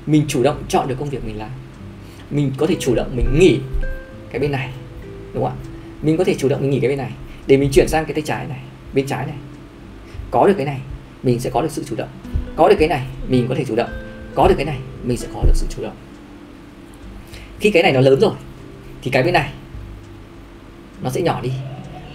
Mình 0.07 0.25
chủ 0.29 0.43
động 0.43 0.63
chọn 0.69 0.89
được 0.89 0.95
công 0.99 1.11
việc 1.11 1.25
mình 1.25 1.39
làm. 1.39 1.51
Mình 2.31 2.53
có 2.57 2.67
thể 2.67 2.77
chủ 2.81 2.95
động 2.95 3.17
mình 3.17 3.27
nghỉ 3.39 3.59
cái 4.31 4.41
bên 4.41 4.53
này, 4.53 4.71
đúng 5.35 5.45
không 5.45 5.53
ạ? 5.53 5.63
Mình 6.03 6.17
có 6.17 6.25
thể 6.25 6.35
chủ 6.35 6.49
động 6.49 6.61
mình 6.61 6.71
nghỉ 6.71 6.81
cái 6.81 6.89
bên 6.89 6.99
này 6.99 7.11
để 7.47 7.57
mình 7.57 7.71
chuyển 7.73 7.89
sang 7.89 8.05
cái 8.05 8.15
tay 8.15 8.23
trái 8.27 8.47
này, 8.47 8.61
bên 8.95 9.07
trái 9.07 9.27
này. 9.27 9.37
Có 10.31 10.47
được 10.47 10.55
cái 10.57 10.67
này, 10.67 10.81
mình 11.23 11.41
sẽ 11.41 11.51
có 11.51 11.63
được 11.63 11.71
sự 11.71 11.85
chủ 11.89 11.97
động. 11.97 12.09
Có 12.57 12.69
được 12.69 12.77
cái 12.79 12.89
này, 12.89 13.07
mình 13.29 13.47
có 13.49 13.55
thể 13.55 13.65
chủ 13.65 13.77
động. 13.77 13.91
Có 14.35 14.49
được 14.49 14.55
cái 14.57 14.67
này, 14.67 14.79
mình 15.05 15.17
sẽ 15.17 15.29
có 15.35 15.43
được 15.47 15.55
sự 15.55 15.67
chủ 15.77 15.83
động 15.83 15.97
khi 17.61 17.71
cái 17.71 17.83
này 17.83 17.93
nó 17.93 18.01
lớn 18.01 18.21
rồi, 18.21 18.35
thì 19.03 19.11
cái 19.11 19.23
bên 19.23 19.35
này 19.35 19.53
nó 21.03 21.11
sẽ 21.11 21.21
nhỏ 21.21 21.41
đi. 21.43 21.53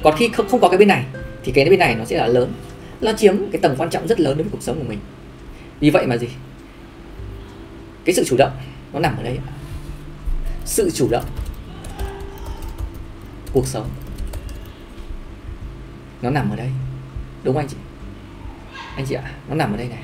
Còn 0.03 0.15
khi 0.17 0.29
không 0.33 0.49
không 0.49 0.61
có 0.61 0.69
cái 0.69 0.77
bên 0.77 0.87
này, 0.87 1.05
thì 1.43 1.51
cái 1.51 1.69
bên 1.69 1.79
này 1.79 1.95
nó 1.95 2.05
sẽ 2.05 2.17
là 2.17 2.27
lớn. 2.27 2.53
Nó 3.01 3.11
chiếm 3.13 3.51
cái 3.51 3.61
tầm 3.61 3.75
quan 3.77 3.89
trọng 3.89 4.07
rất 4.07 4.19
lớn 4.19 4.37
đối 4.37 4.43
với 4.43 4.51
cuộc 4.51 4.63
sống 4.63 4.79
của 4.79 4.89
mình. 4.89 4.99
Vì 5.79 5.89
vậy 5.89 6.07
mà 6.07 6.17
gì? 6.17 6.27
Cái 8.05 8.15
sự 8.15 8.23
chủ 8.27 8.35
động 8.37 8.51
nó 8.93 8.99
nằm 8.99 9.17
ở 9.17 9.23
đây 9.23 9.39
sự 10.65 10.91
chủ 10.91 11.07
động 11.11 11.25
cuộc 13.53 13.67
sống 13.67 13.89
nó 16.21 16.29
nằm 16.29 16.49
ở 16.49 16.55
đây. 16.55 16.69
Đúng 17.43 17.55
không 17.55 17.63
anh 17.63 17.67
chị? 17.67 17.77
Anh 18.95 19.05
chị 19.05 19.15
ạ, 19.15 19.31
nó 19.49 19.55
nằm 19.55 19.73
ở 19.73 19.77
đây 19.77 19.87
này. 19.87 20.03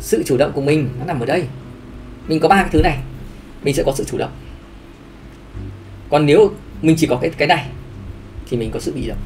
Sự 0.00 0.22
chủ 0.26 0.36
động 0.36 0.52
của 0.52 0.60
mình 0.60 0.88
nó 0.98 1.04
nằm 1.04 1.20
ở 1.20 1.26
đây. 1.26 1.46
Mình 2.28 2.40
có 2.40 2.48
ba 2.48 2.62
cái 2.62 2.70
thứ 2.72 2.80
này 2.82 2.98
mình 3.64 3.74
sẽ 3.74 3.82
có 3.86 3.92
sự 3.94 4.04
chủ 4.04 4.18
động. 4.18 4.30
Còn 6.10 6.26
nếu 6.26 6.52
mình 6.82 6.96
chỉ 6.98 7.06
có 7.06 7.16
cái 7.16 7.30
cái 7.30 7.48
này, 7.48 7.66
thì 8.50 8.56
mình 8.56 8.70
có 8.70 8.80
sự 8.80 8.92
bị 8.92 9.08
động. 9.08 9.18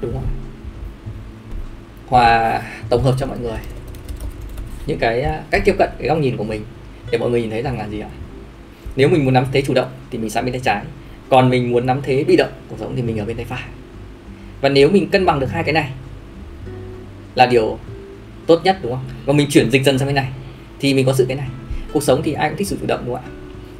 Đúng 0.00 0.12
không? 0.12 0.26
Hòa, 2.06 2.62
tổng 2.88 3.02
hợp 3.02 3.14
cho 3.18 3.26
mọi 3.26 3.38
người 3.38 3.58
những 4.86 4.98
cái 4.98 5.22
à, 5.22 5.42
cách 5.50 5.62
tiếp 5.64 5.74
cận, 5.78 5.90
cái 5.98 6.08
góc 6.08 6.18
nhìn 6.18 6.36
của 6.36 6.44
mình 6.44 6.64
để 7.10 7.18
mọi 7.18 7.30
người 7.30 7.40
nhìn 7.40 7.50
thấy 7.50 7.62
rằng 7.62 7.78
là 7.78 7.88
gì 7.88 8.00
ạ? 8.00 8.08
Nếu 8.96 9.08
mình 9.08 9.24
muốn 9.24 9.34
nắm 9.34 9.46
thế 9.52 9.62
chủ 9.62 9.74
động 9.74 9.88
thì 10.10 10.18
mình 10.18 10.30
sang 10.30 10.44
bên 10.44 10.52
tay 10.52 10.60
trái, 10.64 10.84
còn 11.28 11.50
mình 11.50 11.72
muốn 11.72 11.86
nắm 11.86 12.00
thế 12.02 12.24
bị 12.24 12.36
động 12.36 12.52
cuộc 12.68 12.76
sống 12.78 12.92
thì 12.96 13.02
mình 13.02 13.18
ở 13.18 13.24
bên 13.24 13.36
tay 13.36 13.46
phải. 13.46 13.62
Và 14.60 14.68
nếu 14.68 14.90
mình 14.90 15.10
cân 15.10 15.26
bằng 15.26 15.40
được 15.40 15.50
hai 15.50 15.62
cái 15.62 15.72
này 15.72 15.90
là 17.34 17.46
điều 17.46 17.78
tốt 18.46 18.60
nhất, 18.64 18.78
đúng 18.82 18.92
không? 18.92 19.04
Và 19.24 19.32
mình 19.32 19.48
chuyển 19.50 19.70
dịch 19.70 19.84
dần 19.84 19.98
sang 19.98 20.06
bên 20.06 20.14
này 20.14 20.28
thì 20.80 20.94
mình 20.94 21.06
có 21.06 21.12
sự 21.12 21.24
cái 21.28 21.36
này 21.36 21.48
cuộc 21.94 22.02
sống 22.02 22.22
thì 22.24 22.32
ai 22.32 22.48
cũng 22.48 22.58
thích 22.58 22.68
sự 22.68 22.76
chủ 22.80 22.86
động 22.86 23.02
đúng 23.06 23.14
không 23.14 23.24
ạ? 23.24 23.30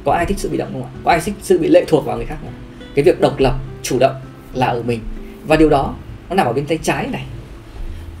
Có 0.05 0.11
ai 0.11 0.25
thích 0.25 0.39
sự 0.39 0.49
bị 0.49 0.57
động 0.57 0.69
không 0.73 0.83
ạ? 0.83 0.89
Có 1.03 1.11
ai 1.11 1.19
thích 1.25 1.33
sự 1.41 1.59
bị 1.59 1.67
lệ 1.67 1.85
thuộc 1.87 2.05
vào 2.05 2.17
người 2.17 2.25
khác 2.25 2.37
không 2.41 2.53
cái 2.95 3.05
việc 3.05 3.21
độc 3.21 3.39
lập 3.39 3.59
chủ 3.83 3.99
động 3.99 4.15
là 4.53 4.67
ở 4.67 4.83
mình. 4.83 4.99
Và 5.47 5.55
điều 5.55 5.69
đó 5.69 5.95
nó 6.29 6.35
nằm 6.35 6.47
ở 6.47 6.53
bên 6.53 6.65
tay 6.65 6.79
trái 6.83 7.07
này. 7.07 7.25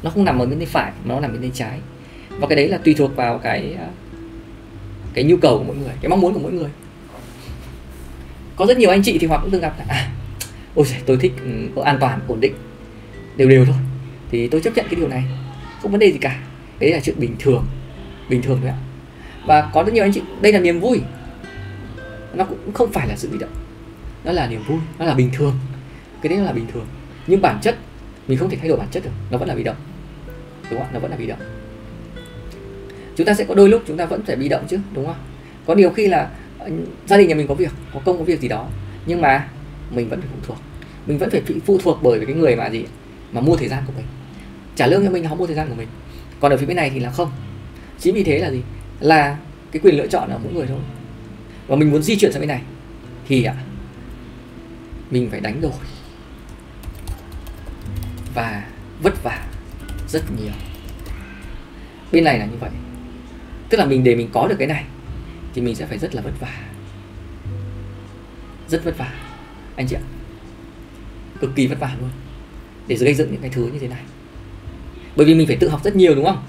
Nó 0.03 0.09
không 0.09 0.25
nằm 0.25 0.39
ở 0.39 0.45
bên 0.45 0.59
tay 0.59 0.65
phải 0.65 0.91
mà 1.03 1.15
nó 1.15 1.19
nằm 1.19 1.31
bên 1.31 1.41
tay 1.41 1.51
trái. 1.53 1.79
Và 2.29 2.47
cái 2.47 2.55
đấy 2.55 2.67
là 2.67 2.77
tùy 2.77 2.93
thuộc 2.93 3.15
vào 3.15 3.37
cái 3.37 3.75
à, 3.77 3.87
cái 5.13 5.23
nhu 5.23 5.37
cầu 5.37 5.57
của 5.57 5.63
mỗi 5.63 5.75
người 5.75 5.93
cái 6.01 6.09
mong 6.09 6.21
muốn 6.21 6.33
của 6.33 6.39
mỗi 6.39 6.51
người. 6.51 6.69
Có 8.55 8.65
rất 8.65 8.77
nhiều 8.77 8.89
anh 8.89 9.03
chị 9.03 9.17
thì 9.17 9.27
hoặc 9.27 9.39
cũng 9.41 9.51
từng 9.51 9.61
gặp 9.61 9.75
là 9.79 9.85
à 9.87 10.11
ôi 10.75 10.85
giời, 10.85 10.99
tôi 11.05 11.17
thích 11.17 11.33
có 11.75 11.83
an 11.83 11.97
toàn 11.99 12.19
ổn 12.27 12.39
định. 12.39 12.53
Đều 13.35 13.49
đều 13.49 13.65
thôi. 13.65 13.75
Thì 14.31 14.47
tôi 14.47 14.61
chấp 14.61 14.75
nhận 14.75 14.85
cái 14.89 14.99
điều 14.99 15.07
này. 15.07 15.23
Không 15.81 15.91
vấn 15.91 15.99
đề 15.99 16.11
gì 16.11 16.17
cả. 16.17 16.39
Đấy 16.79 16.91
là 16.91 16.99
chuyện 16.99 17.19
bình 17.19 17.35
thường. 17.39 17.65
Bình 18.29 18.41
thường 18.41 18.59
thôi 18.61 18.69
ạ 18.69 18.77
và 19.45 19.69
có 19.73 19.83
rất 19.83 19.93
nhiều 19.93 20.03
anh 20.03 20.13
chị, 20.13 20.21
đây 20.41 20.53
là 20.53 20.59
niềm 20.59 20.79
vui. 20.79 21.01
Nó 22.33 22.43
cũng 22.43 22.73
không 22.73 22.91
phải 22.91 23.07
là 23.07 23.15
sự 23.15 23.29
bị 23.31 23.37
động. 23.37 23.53
Nó 24.23 24.31
là 24.31 24.47
niềm 24.47 24.63
vui, 24.67 24.79
nó 24.99 25.05
là 25.05 25.13
bình 25.13 25.29
thường. 25.33 25.53
Cái 26.21 26.29
đấy 26.29 26.39
là 26.39 26.51
bình 26.51 26.67
thường. 26.73 26.85
Nhưng 27.27 27.41
bản 27.41 27.59
chất, 27.61 27.75
mình 28.27 28.37
không 28.37 28.49
thể 28.49 28.57
thay 28.57 28.67
đổi 28.69 28.77
bản 28.77 28.87
chất 28.91 29.03
được. 29.03 29.11
Nó 29.31 29.37
vẫn 29.37 29.47
là 29.47 29.55
bị 29.55 29.63
động. 29.63 29.77
Đúng 30.71 30.79
không 30.79 30.87
nó 30.93 30.99
vẫn 30.99 31.11
là 31.11 31.17
bị 31.17 31.27
động. 31.27 31.39
Chúng 33.15 33.27
ta 33.27 33.33
sẽ 33.33 33.43
có 33.43 33.55
đôi 33.55 33.69
lúc 33.69 33.83
chúng 33.87 33.97
ta 33.97 34.05
vẫn 34.05 34.23
phải 34.23 34.35
bị 34.35 34.49
động 34.49 34.63
chứ, 34.67 34.79
đúng 34.93 35.05
không 35.05 35.15
có 35.65 35.75
điều 35.75 35.89
khi 35.89 36.07
là 36.07 36.29
ờ, 36.59 36.69
gia 37.07 37.17
đình 37.17 37.27
nhà 37.27 37.35
mình 37.35 37.47
có 37.47 37.53
việc, 37.53 37.71
có 37.93 37.99
công, 38.05 38.17
có 38.17 38.23
việc 38.23 38.39
gì 38.39 38.47
đó, 38.47 38.67
nhưng 39.05 39.21
mà 39.21 39.47
mình 39.91 40.09
vẫn 40.09 40.21
phải 40.21 40.29
phụ 40.33 40.39
thuộc. 40.47 40.57
Mình 41.05 41.17
vẫn 41.17 41.29
phải 41.29 41.41
phụ 41.65 41.77
thuộc 41.83 41.99
bởi 42.03 42.25
cái 42.25 42.35
người 42.35 42.55
mà 42.55 42.69
gì 42.69 42.85
mà 43.31 43.41
mua 43.41 43.55
thời 43.55 43.67
gian 43.67 43.83
của 43.87 43.93
mình. 43.97 44.05
Trả 44.75 44.87
lương 44.87 45.05
cho 45.05 45.11
mình, 45.11 45.23
họ 45.23 45.35
mua 45.35 45.47
thời 45.47 45.55
gian 45.55 45.69
của 45.69 45.75
mình. 45.75 45.87
Còn 46.39 46.51
ở 46.51 46.57
phía 46.57 46.65
bên 46.65 46.77
này 46.77 46.91
thì 46.93 46.99
là 46.99 47.11
không. 47.11 47.31
Chính 47.99 48.15
vì 48.15 48.23
thế 48.23 48.39
là 48.39 48.51
gì? 48.51 48.61
Là 48.99 49.37
cái 49.71 49.79
quyền 49.83 49.97
lựa 49.97 50.07
chọn 50.07 50.29
ở 50.29 50.37
mỗi 50.43 50.53
người 50.53 50.67
thôi. 50.67 50.79
Và 51.67 51.75
mình 51.75 51.91
muốn 51.91 52.03
di 52.03 52.15
chuyển 52.15 52.31
sang 52.31 52.41
bên 52.41 52.47
này. 52.47 52.61
Thì 53.27 53.43
ạ 53.43 53.55
à, 53.57 53.63
mình 55.11 55.29
phải 55.31 55.39
đánh 55.39 55.61
đổi. 55.61 55.71
Và 58.33 58.67
vất 59.01 59.23
vả 59.23 59.47
rất 60.07 60.23
nhiều. 60.39 60.53
Bên 62.11 62.23
này 62.23 62.39
là 62.39 62.45
như 62.45 62.57
vậy. 62.59 62.71
Tức 63.69 63.77
là 63.77 63.85
mình 63.85 64.03
để 64.03 64.15
mình 64.15 64.29
có 64.33 64.47
được 64.47 64.55
cái 64.59 64.67
này 64.67 64.83
thì 65.53 65.61
mình 65.61 65.75
sẽ 65.75 65.85
phải 65.85 65.97
rất 65.97 66.15
là 66.15 66.21
vất 66.21 66.39
vả. 66.39 66.61
Rất 68.67 68.83
vất 68.83 68.97
vả. 68.97 69.13
Anh 69.75 69.87
chị 69.87 69.95
ạ 69.95 70.01
cực 71.39 71.55
kỳ 71.55 71.67
vất 71.67 71.79
vả 71.79 71.95
luôn. 71.99 72.09
Để 72.87 72.95
gây 72.95 73.13
dựng 73.13 73.31
những 73.31 73.41
cái 73.41 73.49
thứ 73.49 73.69
như 73.73 73.79
thế 73.79 73.87
này. 73.87 74.01
Bởi 75.15 75.25
vì 75.25 75.35
mình 75.35 75.47
phải 75.47 75.55
tự 75.55 75.69
học 75.69 75.83
rất 75.83 75.95
nhiều 75.95 76.15
đúng 76.15 76.25
không? 76.25 76.43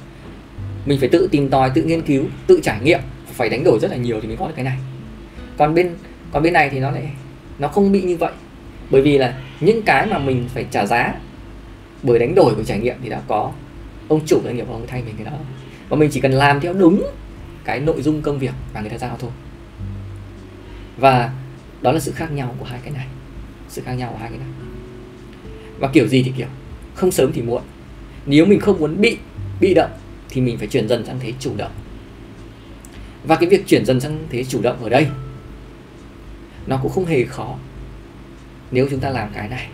Mình 0.87 1.01
phải 1.01 1.09
tự 1.09 1.29
tìm 1.31 1.49
tòi, 1.49 1.71
tự 1.71 1.83
nghiên 1.83 2.03
cứu, 2.03 2.25
tự 2.47 2.61
trải 2.63 2.81
nghiệm, 2.83 3.01
phải 3.27 3.49
đánh 3.49 3.65
đổi 3.65 3.79
rất 3.79 3.91
là 3.91 3.97
nhiều 3.97 4.21
thì 4.21 4.29
mới 4.29 4.37
có 4.37 4.47
được 4.47 4.55
cái 4.57 4.65
này. 4.65 4.79
Còn 5.57 5.75
bên 5.75 5.95
còn 6.33 6.43
bên 6.43 6.53
này 6.53 6.71
thì 6.71 6.81
nó 6.81 6.91
lại, 6.91 7.11
nó 7.59 7.69
không 7.69 7.93
bị 7.93 8.03
như 8.03 8.17
vậy. 8.17 8.33
Bởi 8.91 9.03
vì 9.03 9.19
là 9.19 9.39
những 9.61 9.83
cái 9.83 10.07
mà 10.07 10.19
mình 10.19 10.49
phải 10.55 10.67
trả 10.71 10.87
giá 10.87 11.15
bởi 12.03 12.19
đánh 12.19 12.35
đổi 12.35 12.55
của 12.55 12.63
trải 12.63 12.79
nghiệm 12.79 12.97
thì 13.03 13.09
đã 13.09 13.21
có. 13.29 13.53
Ông 14.09 14.21
chủ 14.27 14.41
doanh 14.45 14.57
nghiệp 14.57 14.67
ông 14.69 14.87
thay 14.87 15.03
mình 15.03 15.15
cái 15.17 15.25
đó. 15.25 15.39
Và 15.89 15.97
mình 15.97 16.11
chỉ 16.13 16.21
cần 16.21 16.33
làm 16.33 16.61
theo 16.61 16.73
đúng 16.73 17.07
cái 17.65 17.81
nội 17.81 18.03
dung 18.03 18.23
công 18.23 18.39
việc 18.39 18.55
mà 18.75 18.81
người 18.81 18.91
ta 18.91 18.99
giao 18.99 19.17
thôi. 19.21 19.31
Và 20.97 21.31
đó 21.83 21.93
là 21.93 22.01
sự 22.01 22.13
khác 22.13 22.33
nhau 22.33 22.55
của 22.59 22.65
hai 22.65 22.81
cái 22.83 22.93
này. 22.93 23.07
Sự 23.69 23.83
khác 23.85 23.93
nhau 23.93 24.11
của 24.13 24.19
hai 24.19 24.29
cái 24.29 24.39
này. 24.39 24.49
Và 25.79 25.89
kiểu 25.89 26.07
gì 26.07 26.23
thì 26.23 26.33
kiểu, 26.37 26.47
không 26.95 27.11
sớm 27.11 27.33
thì 27.33 27.43
muộn. 27.43 27.63
Nếu 28.27 28.47
mình 28.47 28.61
không 28.61 28.79
muốn 28.79 29.01
bị 29.01 29.19
bị 29.61 29.75
động 29.75 29.91
thì 30.37 30.43
mình 30.43 30.59
phải 30.59 30.67
chuyển 30.67 30.89
dần 30.89 31.07
sang 31.07 31.19
thế 31.21 31.33
chủ 31.41 31.53
động. 31.57 31.71
Và 33.25 33.37
cái 33.37 33.49
việc 33.49 33.67
chuyển 33.67 33.85
dần 33.87 34.01
sang 34.01 34.27
thế 34.31 34.45
chủ 34.45 34.63
động 34.63 34.83
ở 34.83 34.89
đây, 34.89 35.07
nó 36.67 36.79
cũng 36.83 36.93
không 36.93 37.07
hề 37.07 37.25
khó 37.25 37.59
nếu 38.71 38.89
chúng 38.91 39.01
ta 39.01 39.11
làm 39.11 39.29
cái 39.35 39.49
này. 39.49 39.69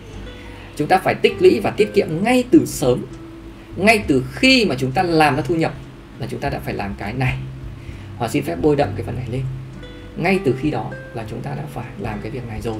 Chúng 0.75 0.87
ta 0.87 0.97
phải 0.97 1.15
tích 1.15 1.33
lũy 1.39 1.59
và 1.59 1.71
tiết 1.71 1.93
kiệm 1.93 2.07
ngay 2.23 2.43
từ 2.51 2.65
sớm, 2.65 3.05
ngay 3.75 4.03
từ 4.07 4.25
khi 4.31 4.65
mà 4.65 4.75
chúng 4.79 4.91
ta 4.91 5.03
làm 5.03 5.35
ra 5.35 5.41
thu 5.41 5.55
nhập 5.55 5.73
là 6.19 6.27
chúng 6.29 6.39
ta 6.39 6.49
đã 6.49 6.59
phải 6.59 6.73
làm 6.73 6.95
cái 6.97 7.13
này. 7.13 7.37
Hoặc 8.17 8.31
xin 8.31 8.43
phép 8.43 8.55
bôi 8.61 8.75
đậm 8.75 8.89
cái 8.95 9.05
phần 9.05 9.15
này 9.15 9.27
lên. 9.31 9.43
Ngay 10.17 10.39
từ 10.45 10.55
khi 10.61 10.71
đó 10.71 10.91
là 11.13 11.25
chúng 11.29 11.41
ta 11.41 11.55
đã 11.55 11.63
phải 11.73 11.87
làm 11.99 12.19
cái 12.21 12.31
việc 12.31 12.47
này 12.47 12.61
rồi. 12.61 12.79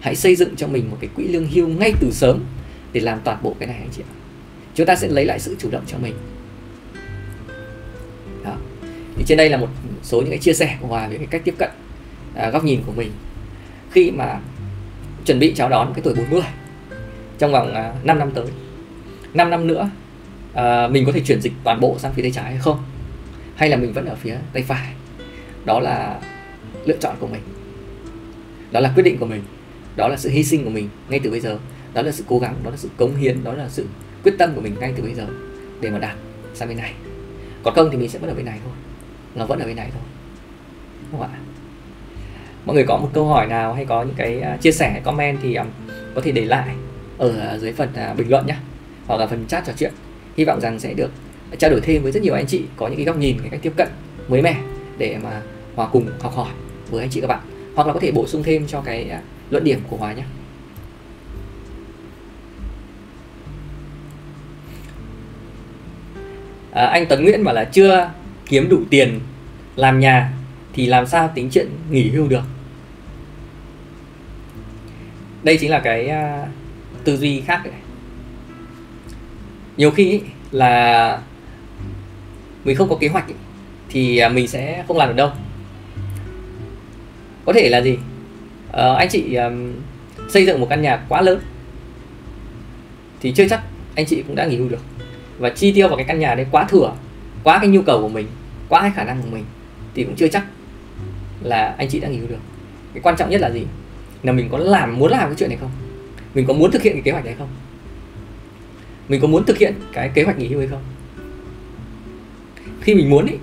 Hãy 0.00 0.16
xây 0.16 0.36
dựng 0.36 0.56
cho 0.56 0.66
mình 0.66 0.90
một 0.90 0.96
cái 1.00 1.10
quỹ 1.14 1.28
lương 1.28 1.46
hưu 1.46 1.68
ngay 1.68 1.92
từ 2.00 2.10
sớm 2.12 2.44
để 2.92 3.00
làm 3.00 3.20
toàn 3.24 3.38
bộ 3.42 3.56
cái 3.58 3.66
này, 3.66 3.76
anh 3.78 3.90
chị 3.92 4.02
ạ. 4.02 4.12
Chúng 4.74 4.86
ta 4.86 4.96
sẽ 4.96 5.08
lấy 5.08 5.24
lại 5.24 5.40
sự 5.40 5.56
chủ 5.58 5.70
động 5.70 5.84
cho 5.86 5.98
mình 5.98 6.14
thì 9.16 9.24
trên 9.26 9.38
đây 9.38 9.48
là 9.48 9.56
một 9.56 9.68
số 10.02 10.20
những 10.20 10.30
cái 10.30 10.38
chia 10.38 10.52
sẻ 10.52 10.76
của 10.80 10.86
hòa 10.86 11.08
về 11.08 11.18
cái 11.18 11.26
cách 11.26 11.42
tiếp 11.44 11.54
cận 11.58 11.70
à, 12.34 12.50
góc 12.50 12.64
nhìn 12.64 12.82
của 12.86 12.92
mình. 12.96 13.10
Khi 13.90 14.10
mà 14.10 14.40
chuẩn 15.24 15.38
bị 15.38 15.54
chào 15.54 15.68
đón 15.68 15.92
cái 15.94 16.02
tuổi 16.02 16.14
40 16.14 16.42
trong 17.38 17.52
vòng 17.52 17.74
à, 17.74 17.92
5 18.04 18.18
năm 18.18 18.30
tới 18.34 18.44
5 19.34 19.50
năm 19.50 19.66
nữa 19.66 19.90
à, 20.54 20.88
mình 20.88 21.06
có 21.06 21.12
thể 21.12 21.20
chuyển 21.20 21.40
dịch 21.40 21.52
toàn 21.64 21.80
bộ 21.80 21.98
sang 21.98 22.12
phía 22.12 22.22
tay 22.22 22.30
trái 22.30 22.44
hay 22.44 22.58
không? 22.58 22.84
Hay 23.56 23.68
là 23.68 23.76
mình 23.76 23.92
vẫn 23.92 24.06
ở 24.06 24.14
phía 24.14 24.36
tay 24.52 24.62
phải? 24.62 24.92
Đó 25.64 25.80
là 25.80 26.20
lựa 26.84 26.96
chọn 27.00 27.16
của 27.18 27.26
mình. 27.26 27.40
Đó 28.70 28.80
là 28.80 28.92
quyết 28.94 29.02
định 29.02 29.18
của 29.18 29.26
mình. 29.26 29.42
Đó 29.96 30.08
là 30.08 30.16
sự 30.16 30.30
hy 30.30 30.44
sinh 30.44 30.64
của 30.64 30.70
mình 30.70 30.88
ngay 31.08 31.20
từ 31.24 31.30
bây 31.30 31.40
giờ. 31.40 31.58
Đó 31.94 32.02
là 32.02 32.12
sự 32.12 32.24
cố 32.28 32.38
gắng 32.38 32.54
đó 32.64 32.70
là 32.70 32.76
sự 32.76 32.88
cống 32.96 33.16
hiến 33.16 33.44
đó 33.44 33.52
là 33.52 33.68
sự 33.68 33.86
quyết 34.24 34.34
tâm 34.38 34.54
của 34.54 34.60
mình 34.60 34.74
ngay 34.80 34.92
từ 34.96 35.02
bây 35.02 35.14
giờ 35.14 35.26
để 35.80 35.90
mà 35.90 35.98
đạt 35.98 36.16
sang 36.54 36.68
bên 36.68 36.76
này. 36.76 36.92
Còn 37.62 37.74
không 37.74 37.88
thì 37.90 37.98
mình 37.98 38.08
sẽ 38.08 38.18
vẫn 38.18 38.30
ở 38.30 38.34
bên 38.34 38.44
này 38.44 38.58
thôi 38.64 38.72
nó 39.36 39.46
vẫn 39.46 39.58
ở 39.58 39.66
bên 39.66 39.76
này 39.76 39.90
thôi. 39.92 40.02
Đúng 41.12 41.20
không 41.20 41.30
ạ? 41.32 41.38
Mọi 42.64 42.74
người 42.74 42.84
có 42.84 42.96
một 42.96 43.10
câu 43.12 43.26
hỏi 43.26 43.46
nào 43.46 43.74
hay 43.74 43.84
có 43.84 44.02
những 44.02 44.14
cái 44.16 44.40
à, 44.40 44.56
chia 44.60 44.72
sẻ 44.72 45.00
comment 45.04 45.38
thì 45.42 45.54
um, 45.54 45.66
có 46.14 46.20
thể 46.20 46.32
để 46.32 46.44
lại 46.44 46.68
ở 47.18 47.58
dưới 47.60 47.72
phần 47.72 47.88
uh, 48.10 48.16
bình 48.16 48.30
luận 48.30 48.46
nhé 48.46 48.56
hoặc 49.06 49.20
là 49.20 49.26
phần 49.26 49.46
chat 49.46 49.66
trò 49.66 49.72
chuyện. 49.78 49.92
Hy 50.36 50.44
vọng 50.44 50.60
rằng 50.60 50.78
sẽ 50.78 50.94
được 50.94 51.10
trao 51.58 51.70
đổi 51.70 51.80
thêm 51.80 52.02
với 52.02 52.12
rất 52.12 52.22
nhiều 52.22 52.34
anh 52.34 52.46
chị 52.46 52.62
có 52.76 52.88
những 52.88 52.96
cái 52.96 53.04
góc 53.04 53.16
nhìn 53.16 53.36
cái 53.40 53.50
cách 53.50 53.60
tiếp 53.62 53.72
cận 53.76 53.88
mới 54.28 54.42
mẻ 54.42 54.56
để 54.98 55.18
mà 55.22 55.40
hòa 55.74 55.88
cùng 55.92 56.06
học 56.20 56.34
hỏi 56.34 56.50
với 56.90 57.00
anh 57.00 57.10
chị 57.10 57.20
các 57.20 57.26
bạn. 57.26 57.40
Hoặc 57.74 57.86
là 57.86 57.92
có 57.92 58.00
thể 58.00 58.10
bổ 58.10 58.26
sung 58.26 58.42
thêm 58.42 58.66
cho 58.66 58.80
cái 58.80 59.10
uh, 59.14 59.52
luận 59.52 59.64
điểm 59.64 59.80
của 59.88 59.96
hòa 59.96 60.12
nhé 60.12 60.22
à, 66.76 66.86
anh 66.86 67.06
Tuấn 67.08 67.24
Nguyễn 67.24 67.44
bảo 67.44 67.54
là 67.54 67.64
chưa 67.64 68.10
kiếm 68.46 68.68
đủ 68.68 68.80
tiền 68.90 69.20
làm 69.76 70.00
nhà 70.00 70.32
thì 70.72 70.86
làm 70.86 71.06
sao 71.06 71.30
tính 71.34 71.50
chuyện 71.52 71.68
nghỉ 71.90 72.08
hưu 72.08 72.28
được? 72.28 72.44
Đây 75.42 75.58
chính 75.60 75.70
là 75.70 75.78
cái 75.78 76.10
uh, 76.10 76.48
tư 77.04 77.16
duy 77.16 77.40
khác 77.40 77.66
này. 77.66 77.80
nhiều 79.76 79.90
khi 79.90 80.10
ý, 80.10 80.20
là 80.50 81.20
mình 82.64 82.76
không 82.76 82.88
có 82.88 82.96
kế 83.00 83.08
hoạch 83.08 83.28
ý, 83.28 83.34
thì 83.88 84.18
à, 84.18 84.28
mình 84.28 84.48
sẽ 84.48 84.84
không 84.88 84.96
làm 84.96 85.08
được 85.08 85.16
đâu. 85.16 85.30
Có 87.44 87.52
thể 87.52 87.68
là 87.68 87.80
gì? 87.80 87.98
Uh, 88.68 88.96
anh 88.98 89.08
chị 89.10 89.34
um, 89.34 89.72
xây 90.28 90.46
dựng 90.46 90.60
một 90.60 90.66
căn 90.70 90.82
nhà 90.82 91.04
quá 91.08 91.20
lớn 91.20 91.40
thì 93.20 93.32
chưa 93.32 93.48
chắc 93.48 93.62
anh 93.94 94.06
chị 94.06 94.22
cũng 94.26 94.36
đã 94.36 94.46
nghỉ 94.46 94.56
hưu 94.56 94.68
được. 94.68 94.82
Và 95.38 95.50
chi 95.50 95.72
tiêu 95.72 95.88
vào 95.88 95.96
cái 95.96 96.06
căn 96.08 96.18
nhà 96.18 96.34
đấy 96.34 96.46
quá 96.50 96.64
thừa 96.64 96.92
quá 97.46 97.58
cái 97.58 97.68
nhu 97.68 97.82
cầu 97.82 98.00
của 98.00 98.08
mình 98.08 98.26
quá 98.68 98.80
cái 98.80 98.90
khả 98.94 99.04
năng 99.04 99.22
của 99.22 99.28
mình 99.30 99.44
thì 99.94 100.04
cũng 100.04 100.16
chưa 100.16 100.28
chắc 100.28 100.44
là 101.42 101.74
anh 101.78 101.88
chị 101.88 102.00
đã 102.00 102.08
nghỉ 102.08 102.18
hưu 102.18 102.28
được. 102.28 102.38
Cái 102.94 103.00
quan 103.02 103.16
trọng 103.16 103.30
nhất 103.30 103.40
là 103.40 103.50
gì? 103.50 103.66
Là 104.22 104.32
mình 104.32 104.48
có 104.52 104.58
làm 104.58 104.98
muốn 104.98 105.10
làm 105.10 105.28
cái 105.28 105.34
chuyện 105.38 105.48
này 105.48 105.58
không? 105.60 105.70
Mình 106.34 106.46
có 106.46 106.54
muốn 106.54 106.70
thực 106.70 106.82
hiện 106.82 106.92
cái 106.92 107.02
kế 107.02 107.12
hoạch 107.12 107.24
này 107.24 107.34
không? 107.38 107.48
Mình 109.08 109.20
có 109.20 109.28
muốn 109.28 109.44
thực 109.44 109.58
hiện 109.58 109.74
cái 109.92 110.10
kế 110.14 110.22
hoạch 110.22 110.38
nghỉ 110.38 110.48
hưu 110.48 110.58
hay 110.58 110.68
không? 110.68 110.82
Khi 112.80 112.94
mình 112.94 113.10
muốn 113.10 113.26
ý, 113.26 113.36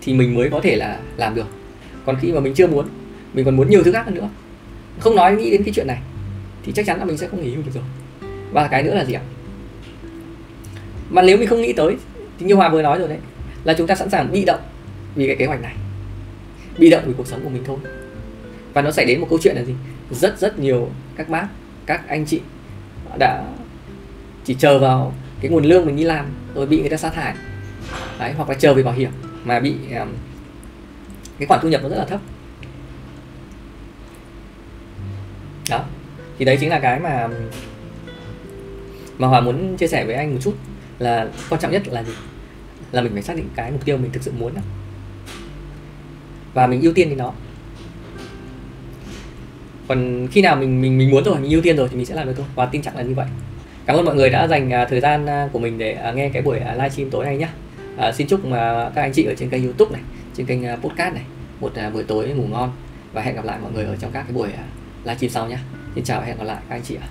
thì 0.00 0.14
mình 0.14 0.34
mới 0.34 0.50
có 0.50 0.60
thể 0.60 0.76
là 0.76 1.00
làm 1.16 1.34
được. 1.34 1.46
Còn 2.06 2.16
khi 2.20 2.32
mà 2.32 2.40
mình 2.40 2.54
chưa 2.54 2.66
muốn 2.66 2.86
mình 3.34 3.44
còn 3.44 3.56
muốn 3.56 3.70
nhiều 3.70 3.82
thứ 3.82 3.92
khác 3.92 4.06
hơn 4.06 4.14
nữa. 4.14 4.28
Không 4.98 5.16
nói 5.16 5.36
nghĩ 5.36 5.50
đến 5.50 5.62
cái 5.64 5.74
chuyện 5.74 5.86
này 5.86 5.98
thì 6.62 6.72
chắc 6.72 6.86
chắn 6.86 6.98
là 6.98 7.04
mình 7.04 7.18
sẽ 7.18 7.28
không 7.28 7.42
nghỉ 7.42 7.54
hưu 7.54 7.62
được 7.62 7.72
rồi. 7.74 7.84
Và 8.52 8.68
cái 8.68 8.82
nữa 8.82 8.94
là 8.94 9.04
gì 9.04 9.14
ạ? 9.14 9.22
Mà 11.10 11.22
nếu 11.22 11.38
mình 11.38 11.48
không 11.48 11.62
nghĩ 11.62 11.72
tới 11.72 11.96
thì 12.38 12.46
như 12.46 12.54
hòa 12.54 12.68
vừa 12.68 12.82
nói 12.82 12.98
rồi 12.98 13.08
đấy 13.08 13.18
là 13.66 13.74
chúng 13.78 13.86
ta 13.86 13.94
sẵn 13.94 14.10
sàng 14.10 14.32
bị 14.32 14.44
động 14.44 14.60
vì 15.14 15.26
cái 15.26 15.36
kế 15.36 15.46
hoạch 15.46 15.62
này. 15.62 15.74
Bị 16.78 16.90
động 16.90 17.02
vì 17.06 17.12
cuộc 17.16 17.26
sống 17.26 17.40
của 17.44 17.48
mình 17.48 17.62
thôi. 17.66 17.78
Và 18.72 18.82
nó 18.82 18.90
xảy 18.90 19.04
đến 19.04 19.20
một 19.20 19.26
câu 19.30 19.38
chuyện 19.42 19.56
là 19.56 19.62
gì? 19.62 19.74
Rất 20.10 20.38
rất 20.38 20.58
nhiều 20.58 20.90
các 21.16 21.28
bác 21.28 21.48
các 21.86 22.08
anh 22.08 22.26
chị 22.26 22.40
đã 23.18 23.44
chỉ 24.44 24.54
chờ 24.54 24.78
vào 24.78 25.14
cái 25.40 25.50
nguồn 25.50 25.64
lương 25.64 25.86
mình 25.86 25.96
đi 25.96 26.04
làm 26.04 26.26
rồi 26.54 26.66
bị 26.66 26.80
người 26.80 26.90
ta 26.90 26.96
sa 26.96 27.10
thải. 27.10 27.34
Đấy 28.18 28.32
hoặc 28.36 28.48
là 28.48 28.54
chờ 28.54 28.74
về 28.74 28.82
bảo 28.82 28.94
hiểm 28.94 29.10
mà 29.44 29.60
bị 29.60 29.74
um, 29.98 30.08
cái 31.38 31.46
khoản 31.46 31.60
thu 31.62 31.68
nhập 31.68 31.82
nó 31.82 31.88
rất 31.88 31.96
là 31.96 32.04
thấp. 32.04 32.20
Đó 35.70 35.84
thì 36.38 36.44
đấy 36.44 36.56
chính 36.60 36.70
là 36.70 36.78
cái 36.78 37.00
mà 37.00 37.28
mà 39.18 39.28
hòa 39.28 39.40
muốn 39.40 39.76
chia 39.76 39.86
sẻ 39.88 40.04
với 40.04 40.14
anh 40.14 40.32
một 40.34 40.40
chút 40.42 40.54
là 40.98 41.28
quan 41.48 41.60
trọng 41.60 41.72
nhất 41.72 41.88
là 41.88 42.02
gì? 42.02 42.12
Là 42.92 43.02
mình 43.02 43.12
phải 43.12 43.22
xác 43.22 43.36
định 43.36 43.48
cái 43.56 43.70
mục 43.70 43.84
tiêu 43.84 43.96
mình 43.96 44.10
thực 44.12 44.22
sự 44.22 44.32
muốn 44.38 44.52
và 46.54 46.66
mình 46.66 46.80
ưu 46.80 46.92
tiên 46.92 47.08
thì 47.08 47.14
nó. 47.14 47.32
Còn 49.88 50.28
khi 50.30 50.42
nào 50.42 50.56
mình 50.56 50.80
mình 50.80 50.98
mình 50.98 51.10
muốn 51.10 51.24
rồi 51.24 51.40
mình 51.40 51.50
ưu 51.50 51.62
tiên 51.62 51.76
rồi 51.76 51.88
thì 51.88 51.96
mình 51.96 52.06
sẽ 52.06 52.14
làm 52.14 52.26
được 52.26 52.34
thôi 52.36 52.46
và 52.54 52.66
tin 52.66 52.82
chắc 52.82 52.96
là 52.96 53.02
như 53.02 53.14
vậy. 53.14 53.26
Cảm 53.86 53.96
ơn 53.96 54.04
mọi 54.04 54.14
người 54.14 54.30
đã 54.30 54.48
dành 54.48 54.72
à, 54.72 54.84
thời 54.84 55.00
gian 55.00 55.26
à, 55.26 55.48
của 55.52 55.58
mình 55.58 55.78
để 55.78 55.92
à, 55.92 56.12
nghe 56.12 56.28
cái 56.28 56.42
buổi 56.42 56.60
livestream 56.60 57.10
tối 57.10 57.24
nay 57.24 57.36
nhé 57.36 57.48
à, 57.96 58.12
xin 58.12 58.26
chúc 58.26 58.44
mà 58.44 58.90
các 58.94 59.02
anh 59.02 59.12
chị 59.12 59.24
ở 59.24 59.34
trên 59.34 59.50
kênh 59.50 59.64
youtube 59.64 59.92
này 59.92 60.02
trên 60.36 60.46
kênh 60.46 60.62
podcast 60.62 61.14
này 61.14 61.24
một 61.60 61.72
buổi 61.92 62.04
tối 62.04 62.28
ngủ 62.28 62.46
ngon. 62.46 62.72
Và 63.12 63.22
hẹn 63.22 63.36
gặp 63.36 63.44
lại 63.44 63.58
mọi 63.62 63.72
người 63.72 63.84
ở 63.84 63.96
trong 63.96 64.12
các 64.12 64.22
cái 64.22 64.32
buổi 64.32 64.48
livestream 65.04 65.30
sau 65.30 65.48
nhé 65.48 65.58
xin 65.94 66.04
chào 66.04 66.20
và 66.20 66.26
hẹn 66.26 66.38
gặp 66.38 66.44
lại 66.44 66.58
các 66.68 66.74
anh 66.74 66.82
chị 66.82 66.94
ạ. 66.94 67.08